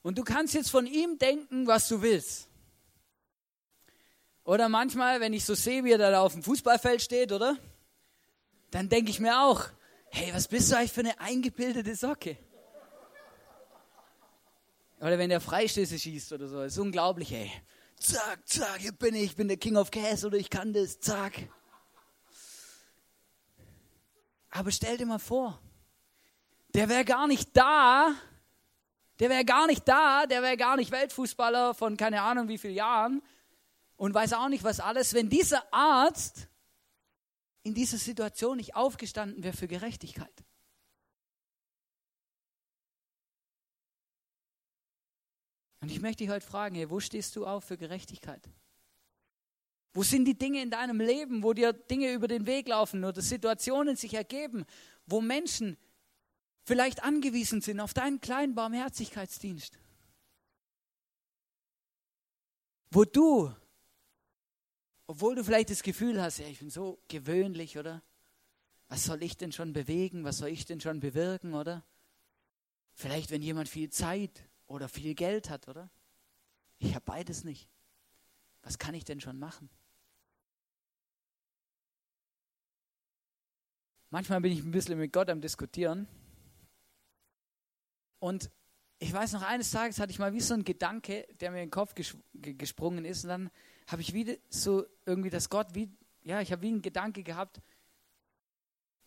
[0.02, 2.47] Und du kannst jetzt von ihm denken, was du willst.
[4.48, 7.58] Oder manchmal, wenn ich so sehe, wie er da auf dem Fußballfeld steht, oder?
[8.70, 9.66] Dann denke ich mir auch,
[10.08, 12.38] hey, was bist du eigentlich für eine eingebildete Socke?
[15.00, 16.62] Oder wenn der Freistöße schießt oder so.
[16.62, 17.52] Ist unglaublich, ey.
[17.96, 20.98] Zack, zack, hier bin ich, ich bin der King of Cash oder ich kann das,
[20.98, 21.34] zack.
[24.48, 25.60] Aber stell dir mal vor,
[26.68, 28.14] der wäre gar nicht da,
[29.20, 32.76] der wäre gar nicht da, der wäre gar nicht Weltfußballer von keine Ahnung wie vielen
[32.76, 33.20] Jahren
[33.98, 36.48] und weiß auch nicht was alles, wenn dieser Arzt
[37.64, 40.32] in dieser Situation nicht aufgestanden wäre für Gerechtigkeit.
[45.80, 48.48] Und ich möchte dich heute fragen, hey, wo stehst du auf für Gerechtigkeit?
[49.92, 53.20] Wo sind die Dinge in deinem Leben, wo dir Dinge über den Weg laufen oder
[53.20, 54.64] Situationen sich ergeben,
[55.06, 55.76] wo Menschen
[56.64, 59.78] vielleicht angewiesen sind auf deinen kleinen Barmherzigkeitsdienst?
[62.90, 63.52] Wo du,
[65.08, 68.02] obwohl du vielleicht das Gefühl hast, ja, ich bin so gewöhnlich, oder?
[68.88, 70.22] Was soll ich denn schon bewegen?
[70.22, 71.82] Was soll ich denn schon bewirken, oder?
[72.92, 75.90] Vielleicht, wenn jemand viel Zeit oder viel Geld hat, oder?
[76.78, 77.70] Ich habe beides nicht.
[78.60, 79.70] Was kann ich denn schon machen?
[84.10, 86.06] Manchmal bin ich ein bisschen mit Gott am Diskutieren.
[88.18, 88.50] Und
[88.98, 91.66] ich weiß noch, eines Tages hatte ich mal wie so einen Gedanke, der mir in
[91.66, 93.24] den Kopf ges gesprungen ist.
[93.24, 93.50] Und dann
[93.88, 95.90] habe ich wieder so irgendwie das Gott, wie,
[96.22, 97.60] ja, ich habe wie einen Gedanke gehabt.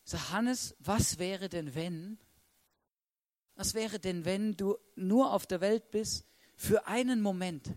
[0.03, 2.17] So, Hannes, was wäre denn, wenn,
[3.55, 7.69] was wäre denn, wenn du nur auf der Welt bist für einen Moment,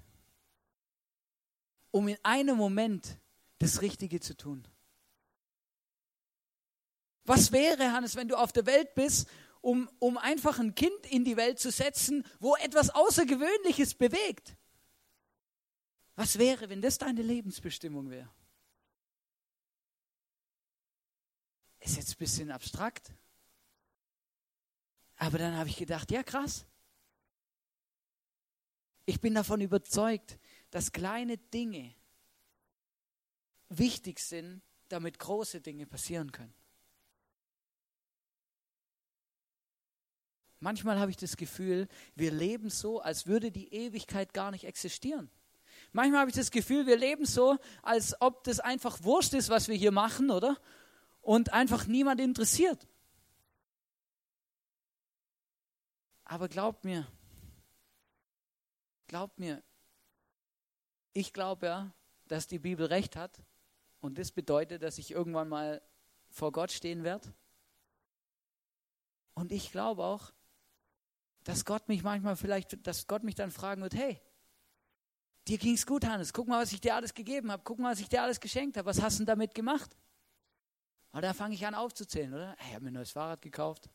[1.90, 3.18] um in einem Moment
[3.58, 4.66] das Richtige zu tun?
[7.24, 9.28] Was wäre, Hannes, wenn du auf der Welt bist,
[9.60, 14.56] um, um einfach ein Kind in die Welt zu setzen, wo etwas Außergewöhnliches bewegt?
[16.16, 18.31] Was wäre, wenn das deine Lebensbestimmung wäre?
[21.81, 23.12] Ist jetzt ein bisschen abstrakt.
[25.16, 26.66] Aber dann habe ich gedacht, ja krass.
[29.07, 30.38] Ich bin davon überzeugt,
[30.70, 31.94] dass kleine Dinge
[33.68, 36.55] wichtig sind, damit große Dinge passieren können.
[40.61, 45.31] Manchmal habe ich das Gefühl, wir leben so, als würde die Ewigkeit gar nicht existieren.
[45.94, 49.68] Manchmal habe ich das Gefühl, wir leben so, als ob das einfach Wurscht ist, was
[49.68, 50.57] wir hier machen, oder?
[51.20, 52.88] Und einfach niemand interessiert.
[56.24, 57.07] Aber glaubt mir,
[59.07, 59.62] glaubt mir,
[61.12, 61.94] ich glaube ja,
[62.26, 63.40] dass die Bibel recht hat.
[64.00, 65.80] Und das bedeutet, dass ich irgendwann mal
[66.28, 67.33] vor Gott stehen werde.
[69.35, 70.33] Und ich glaube auch,
[71.44, 74.20] dass Gott mich manchmal vielleicht, dass Gott mich dann fragen wird, hey,
[75.46, 78.00] dir ging's gut, Hannes, guck mal, was ich dir alles gegeben habe, guck mal, was
[78.00, 79.96] ich dir alles geschenkt habe, was hast du damit gemacht?
[81.12, 82.57] Und da fange ich an aufzuzählen, oder?
[82.61, 83.88] Ich habe mir ein neues Fahrrad gekauft.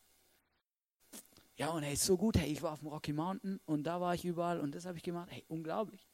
[1.58, 4.16] Ja, und hey, so gut, hey, ich war auf dem Rocky Mountain und da war
[4.16, 5.30] ich überall und das habe ich gemacht.
[5.30, 6.08] Hey, unglaublich.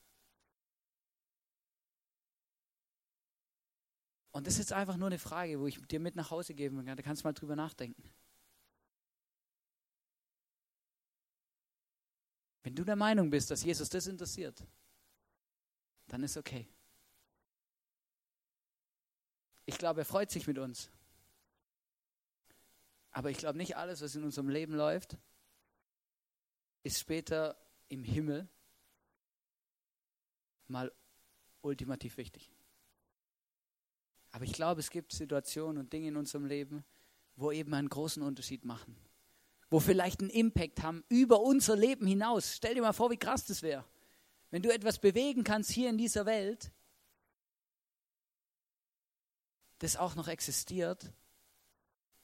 [4.32, 6.84] Und das ist jetzt einfach nur eine Frage, wo ich dir mit nach Hause geben
[6.84, 6.98] kann.
[6.98, 8.04] Da kannst du mal drüber nachdenken.
[12.64, 14.66] Wenn du der Meinung bist, dass Jesus das interessiert,
[16.08, 16.68] dann ist okay.
[19.66, 20.90] Ich glaube, er freut sich mit uns.
[23.12, 25.18] Aber ich glaube nicht alles, was in unserem Leben läuft,
[26.84, 28.48] ist später im Himmel
[30.68, 30.92] mal
[31.62, 32.52] ultimativ wichtig.
[34.32, 36.84] Aber ich glaube, es gibt Situationen und Dinge in unserem Leben,
[37.38, 38.96] wo eben einen großen Unterschied machen
[39.70, 42.56] wo vielleicht einen Impact haben über unser Leben hinaus.
[42.56, 43.84] Stell dir mal vor, wie krass das wäre.
[44.56, 46.72] Wenn du etwas bewegen kannst hier in dieser Welt,
[49.80, 51.12] das auch noch existiert,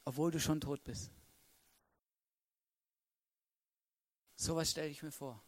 [0.05, 1.11] obwohl du schon tot bist.
[4.37, 5.43] So was stelle ich mir vor.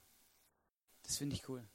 [1.04, 1.66] Das finde ich cool.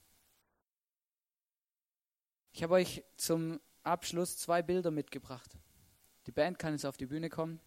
[2.53, 5.57] Ich habe euch zum Abschluss zwei Bilder mitgebracht.
[6.26, 7.62] Die Band kann jetzt auf die Bühne kommen.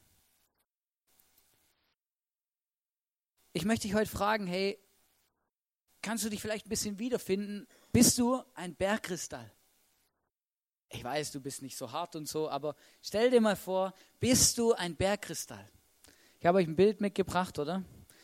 [3.54, 4.80] ich möchte dich heute fragen, hey,
[6.02, 7.68] kannst du dich vielleicht ein bisschen wiederfinden?
[7.92, 9.52] Bist du ein Bergkristall?
[10.90, 14.58] Ich weiß, du bist nicht so hart und so, aber stell dir mal vor, bist
[14.58, 15.70] du ein Bergkristall?
[16.40, 17.84] Ich habe euch ein Bild mitgebracht, oder?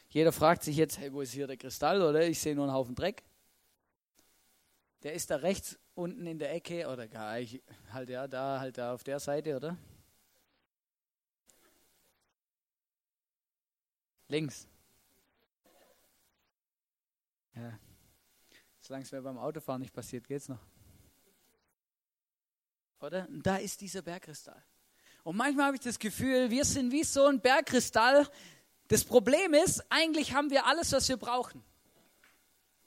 [0.10, 2.28] Jeder fragt sich jetzt, hey, wo ist hier der Kristall, oder?
[2.28, 3.24] Ich sehe nur einen Haufen Dreck.
[5.04, 7.62] Der ist da rechts unten in der Ecke, oder gar, ich,
[7.92, 9.78] halt ja, da, halt da auf der Seite, oder?
[14.28, 14.68] Links.
[17.58, 17.80] Ja.
[18.80, 20.60] Solange es mir beim Autofahren nicht passiert, geht's noch.
[23.02, 23.28] Oder?
[23.28, 24.64] Und da ist dieser Bergkristall.
[25.24, 28.28] Und manchmal habe ich das Gefühl, wir sind wie so ein Bergkristall.
[28.88, 31.64] Das Problem ist, eigentlich haben wir alles, was wir brauchen.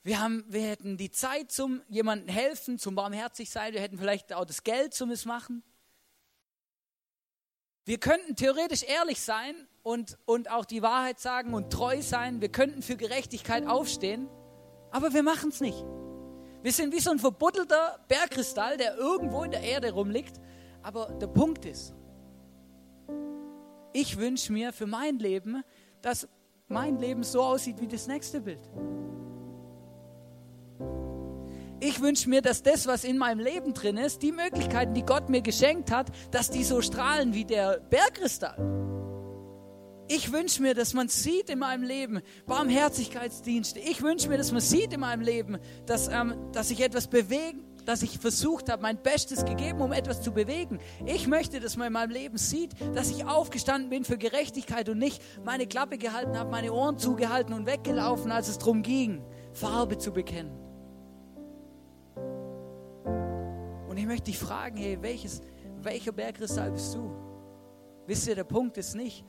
[0.03, 3.75] Wir, haben, wir hätten die Zeit zum jemandem helfen, zum barmherzig sein.
[3.75, 5.63] Wir hätten vielleicht auch das Geld zum es machen.
[7.85, 12.41] Wir könnten theoretisch ehrlich sein und, und auch die Wahrheit sagen und treu sein.
[12.41, 14.29] Wir könnten für Gerechtigkeit aufstehen,
[14.91, 15.85] aber wir machen es nicht.
[16.63, 20.41] Wir sind wie so ein verbuddelter Bergkristall, der irgendwo in der Erde rumliegt.
[20.83, 21.95] Aber der Punkt ist,
[23.93, 25.63] ich wünsche mir für mein Leben,
[26.03, 26.29] dass
[26.69, 28.61] mein Leben so aussieht wie das nächste Bild.
[31.81, 35.31] Ich wünsche mir, dass das, was in meinem Leben drin ist, die Möglichkeiten, die Gott
[35.31, 38.90] mir geschenkt hat, dass die so strahlen wie der Bergkristall.
[40.13, 43.79] Ich wünsche mir, dass man sieht in meinem Leben Barmherzigkeitsdienste.
[43.79, 47.65] Ich wünsche mir, dass man sieht in meinem Leben, dass, ähm, dass ich etwas bewegen,
[47.85, 50.81] dass ich versucht habe, mein Bestes gegeben, um etwas zu bewegen.
[51.07, 54.99] Ich möchte, dass man in meinem Leben sieht, dass ich aufgestanden bin für Gerechtigkeit und
[54.99, 59.97] nicht meine Klappe gehalten habe, meine Ohren zugehalten und weggelaufen, als es darum ging, Farbe
[59.97, 60.51] zu bekennen.
[63.97, 65.43] ich möchte dich fragen, hey, welches,
[65.83, 67.13] welcher Bergkristall bist du?
[68.07, 69.25] Wisst ihr, der Punkt ist nicht,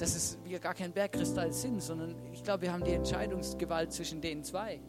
[0.00, 4.22] dass es, wir gar kein Bergkristall sind, sondern ich glaube, wir haben die Entscheidungsgewalt zwischen
[4.22, 4.80] den zwei.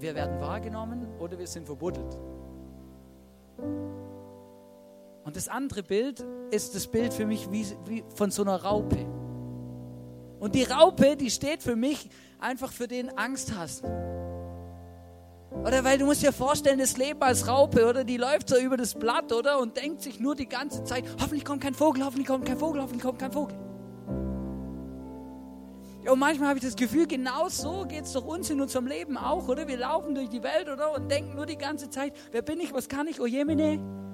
[0.00, 2.18] Wir werden wahrgenommen oder wir sind verbuddelt.
[5.24, 8.98] Und das andere Bild ist das Bild für mich wie, wie von so einer Raupe.
[10.40, 12.10] Und die Raupe, die steht für mich
[12.40, 13.84] einfach für den Angst hast.
[15.64, 18.04] Oder weil du musst dir vorstellen, das Leben als Raupe, oder?
[18.04, 19.58] Die läuft so über das Blatt, oder?
[19.60, 22.82] Und denkt sich nur die ganze Zeit, hoffentlich kommt kein Vogel, hoffentlich kommt kein Vogel,
[22.82, 23.65] hoffentlich kommt kein Vogel.
[26.08, 29.16] Und manchmal habe ich das Gefühl, genau so geht es doch uns in unserem Leben
[29.16, 29.66] auch, oder?
[29.66, 30.94] Wir laufen durch die Welt, oder?
[30.94, 34.05] Und denken nur die ganze Zeit, wer bin ich, was kann ich, oh Jemine?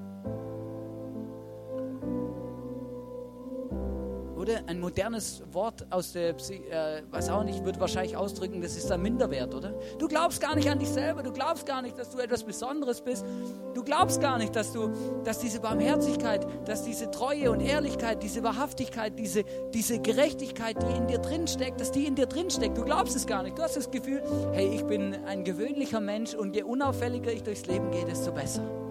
[4.43, 8.91] Oder ein modernes Wort aus der, äh, was auch nicht, wird wahrscheinlich ausdrücken, das ist
[8.91, 9.73] ein Minderwert, oder?
[10.01, 13.03] Du glaubst gar nicht an dich selber, du glaubst gar nicht, dass du etwas Besonderes
[13.03, 13.25] bist.
[13.73, 14.91] Du glaubst gar nicht, dass du,
[15.23, 21.07] dass diese Barmherzigkeit, dass diese Treue und Ehrlichkeit, diese Wahrhaftigkeit, diese, diese Gerechtigkeit, die in
[21.07, 22.77] dir drin steckt, dass die in dir drin steckt.
[22.77, 23.57] Du glaubst es gar nicht.
[23.57, 27.67] Du hast das Gefühl, hey, ich bin ein gewöhnlicher Mensch und je unauffälliger ich durchs
[27.67, 28.82] Leben gehe, desto besser.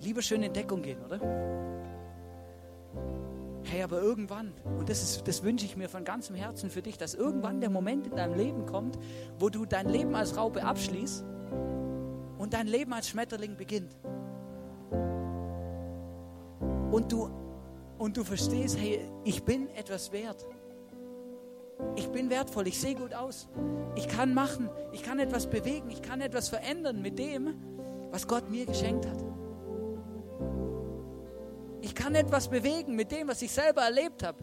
[0.00, 1.20] Lieber schön in Deckung gehen, oder?
[3.64, 6.98] Hey, aber irgendwann, und das, ist, das wünsche ich mir von ganzem Herzen für dich,
[6.98, 8.98] dass irgendwann der Moment in deinem Leben kommt,
[9.38, 11.24] wo du dein Leben als Raupe abschließt
[12.38, 13.96] und dein Leben als Schmetterling beginnt.
[16.90, 17.30] Und du,
[17.98, 20.44] und du verstehst, hey, ich bin etwas wert.
[21.96, 23.48] Ich bin wertvoll, ich sehe gut aus.
[23.94, 27.54] Ich kann machen, ich kann etwas bewegen, ich kann etwas verändern mit dem,
[28.10, 29.29] was Gott mir geschenkt hat.
[31.82, 34.38] Ich kann etwas bewegen mit dem, was ich selber erlebt habe.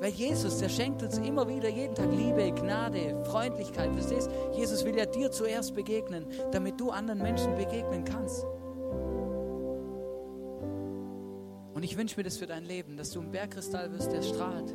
[0.00, 3.92] Weil Jesus, der schenkt uns immer wieder jeden Tag Liebe, Gnade, Freundlichkeit.
[3.92, 4.30] Verstehst?
[4.54, 8.44] Jesus will ja dir zuerst begegnen, damit du anderen Menschen begegnen kannst.
[11.74, 14.74] Und ich wünsche mir das für dein Leben, dass du ein Bergkristall wirst, der strahlt.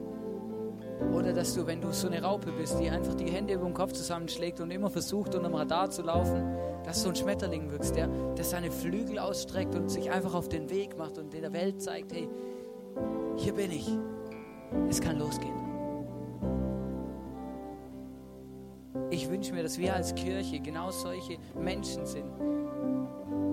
[1.13, 3.73] Oder dass du, wenn du so eine Raupe bist, die einfach die Hände über den
[3.73, 6.43] Kopf zusammenschlägt und immer versucht, unter dem Radar zu laufen,
[6.83, 10.69] dass du ein Schmetterling wirkst, der, der seine Flügel ausstreckt und sich einfach auf den
[10.69, 12.29] Weg macht und der Welt zeigt, hey,
[13.37, 13.89] hier bin ich.
[14.89, 15.53] Es kann losgehen.
[19.09, 22.25] Ich wünsche mir, dass wir als Kirche genau solche Menschen sind,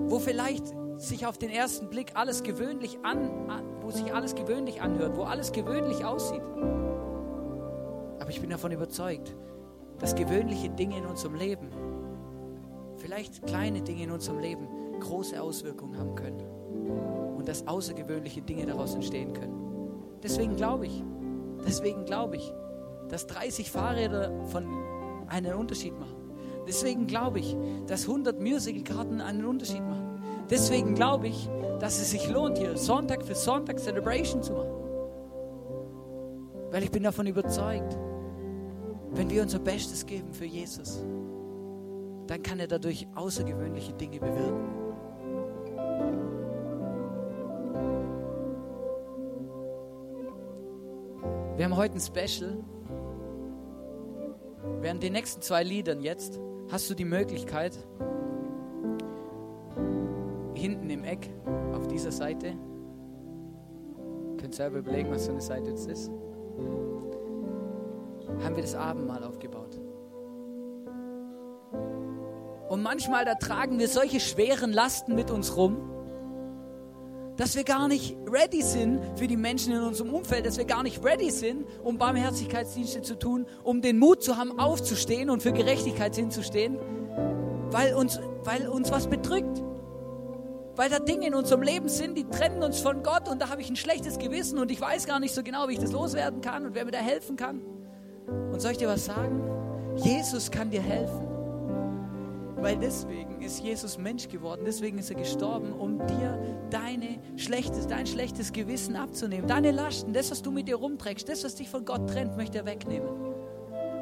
[0.07, 0.65] wo vielleicht
[0.97, 3.29] sich auf den ersten Blick alles gewöhnlich an,
[3.81, 6.41] wo sich alles gewöhnlich anhört, wo alles gewöhnlich aussieht.
[8.21, 9.35] Aber ich bin davon überzeugt,
[9.97, 11.69] dass gewöhnliche Dinge in unserem Leben
[12.97, 14.67] vielleicht kleine Dinge in unserem Leben
[14.99, 16.39] große Auswirkungen haben können
[17.35, 19.55] und dass außergewöhnliche Dinge daraus entstehen können.
[20.21, 21.03] Deswegen glaube ich,
[21.65, 22.53] deswegen glaube ich,
[23.09, 24.67] dass 30 Fahrräder von
[25.27, 26.15] einen Unterschied machen.
[26.67, 27.57] Deswegen glaube ich,
[27.87, 30.21] dass 100 Musicalkarten einen Unterschied machen.
[30.47, 31.49] Deswegen glaube ich,
[31.79, 34.81] dass es sich lohnt, hier Sonntag für Sonntag Celebration zu machen.
[36.69, 37.97] Weil ich bin davon überzeugt,
[39.13, 41.03] wenn wir unser Bestes geben für Jesus,
[42.27, 44.81] dann kann er dadurch außergewöhnliche Dinge bewirken.
[51.57, 52.63] Wir haben heute ein Special.
[54.79, 56.39] Während den nächsten zwei Liedern jetzt
[56.71, 57.77] hast du die Möglichkeit,
[60.55, 61.29] hinten im Eck
[61.73, 62.53] auf dieser Seite,
[64.37, 66.09] könnt selber überlegen, was für eine Seite jetzt ist,
[68.43, 69.79] haben wir das Abendmahl aufgebaut.
[72.69, 75.91] Und manchmal, da tragen wir solche schweren Lasten mit uns rum.
[77.37, 80.83] dass wir gar nicht ready sind für die Menschen in unserem Umfeld, dass wir gar
[80.83, 85.51] nicht ready sind, um Barmherzigkeitsdienste zu tun, um den Mut zu haben, aufzustehen und für
[85.51, 86.77] Gerechtigkeit hinzustehen,
[87.71, 89.63] weil uns, weil uns was bedrückt.
[90.75, 93.61] Weil da Dinge in unserem Leben sind, die trennen uns von Gott und da habe
[93.61, 96.41] ich ein schlechtes Gewissen und ich weiß gar nicht so genau, wie ich das loswerden
[96.41, 97.61] kann und wer mir da helfen kann.
[98.51, 99.41] Und soll ich dir was sagen?
[99.97, 101.27] Jesus kann dir helfen.
[102.57, 106.37] Weil deswegen ist Jesus Mensch geworden, deswegen ist er gestorben, um dir
[106.69, 109.47] deine schlechtes, dein schlechtes Gewissen abzunehmen.
[109.47, 112.59] Deine Lasten, das, was du mit dir rumträgst, das, was dich von Gott trennt, möchte
[112.59, 113.09] er wegnehmen.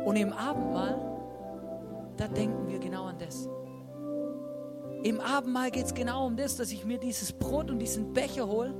[0.03, 0.99] Und im Abendmahl,
[2.17, 3.47] da denken wir genau an das.
[5.03, 8.47] Im Abendmahl geht es genau um das, dass ich mir dieses Brot und diesen Becher
[8.47, 8.73] hole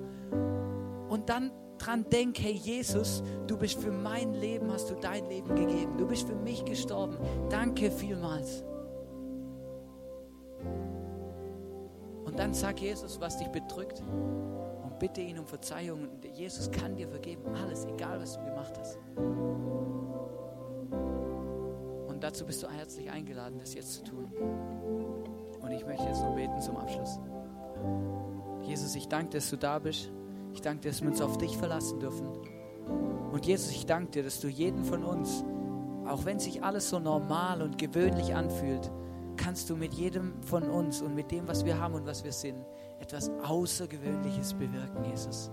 [1.08, 5.56] und dann dran denke, hey Jesus, du bist für mein Leben, hast du dein Leben
[5.56, 5.98] gegeben.
[5.98, 7.18] Du bist für mich gestorben.
[7.50, 8.64] Danke vielmals.
[12.26, 14.02] Und dann sag Jesus, was dich bedrückt
[14.84, 16.10] und bitte ihn um Verzeihung.
[16.10, 19.00] Und Jesus kann dir vergeben, alles, egal was du gemacht hast.
[22.08, 24.32] Und dazu bist du herzlich eingeladen, das jetzt zu tun.
[25.62, 27.20] Und ich möchte jetzt noch beten zum Abschluss.
[28.64, 30.12] Jesus, ich danke dass du da bist.
[30.60, 32.28] Ich danke dir, dass wir uns auf dich verlassen dürfen.
[33.32, 35.46] Und Jesus, ich danke dir, dass du jeden von uns,
[36.06, 38.92] auch wenn sich alles so normal und gewöhnlich anfühlt,
[39.38, 42.34] kannst du mit jedem von uns und mit dem, was wir haben und was wir
[42.34, 42.58] sind,
[43.00, 45.50] etwas Außergewöhnliches bewirken, Jesus.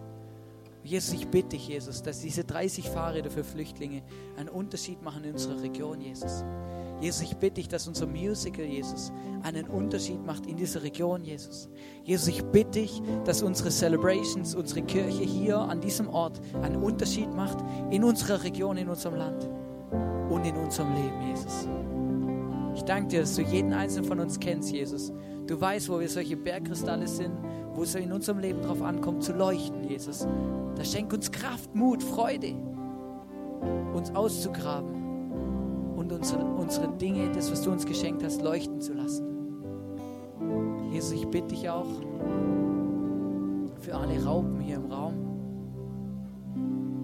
[0.83, 4.03] Jesus, ich bitte dich, Jesus, dass diese 30 Fahrräder für Flüchtlinge
[4.37, 6.43] einen Unterschied machen in unserer Region, Jesus.
[7.01, 11.69] Jesus, ich bitte dich, dass unser Musical, Jesus, einen Unterschied macht in dieser Region, Jesus.
[12.05, 17.33] Jesus, ich bitte dich, dass unsere Celebrations, unsere Kirche hier an diesem Ort einen Unterschied
[17.35, 17.59] macht
[17.91, 19.49] in unserer Region, in unserem Land
[20.31, 21.69] und in unserem Leben, Jesus.
[22.75, 25.13] Ich danke dir, dass du jeden einzelnen von uns kennst, Jesus.
[25.47, 27.37] Du weißt, wo wir solche Bergkristalle sind,
[27.75, 30.27] wo es in unserem Leben darauf ankommt, zu leuchten, Jesus.
[30.75, 32.55] Da schenk uns Kraft, Mut, Freude,
[33.95, 34.96] uns auszugraben
[36.07, 39.27] und unsere, unsere Dinge, das, was du uns geschenkt hast, leuchten zu lassen.
[40.93, 41.89] Jesus, ich bitte dich auch
[43.81, 45.15] für alle Raupen hier im Raum.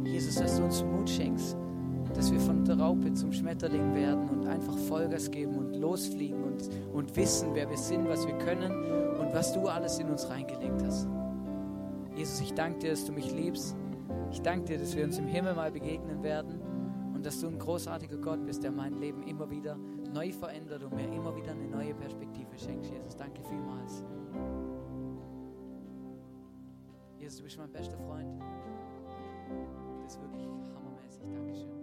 [0.05, 1.57] Jesus, dass du uns Mut schenkst,
[2.15, 6.71] dass wir von der Raupe zum Schmetterling werden und einfach Vollgas geben und losfliegen und,
[6.93, 8.71] und wissen, wer wir sind, was wir können
[9.19, 11.09] und was du alles in uns reingelegt hast.
[12.15, 13.75] Jesus, ich danke dir, dass du mich liebst.
[14.31, 16.62] Ich danke dir, dass wir uns im Himmel mal begegnen werden
[17.23, 19.77] und dass du ein großartiger Gott bist, der mein Leben immer wieder
[20.13, 22.87] neu verändert und mir immer wieder eine neue Perspektive schenkt.
[22.87, 24.03] Jesus, danke vielmals.
[27.21, 28.43] Jesus, du bist mein bester Freund.
[30.03, 31.23] Das ist wirklich hammermäßig.
[31.33, 31.82] Dankeschön.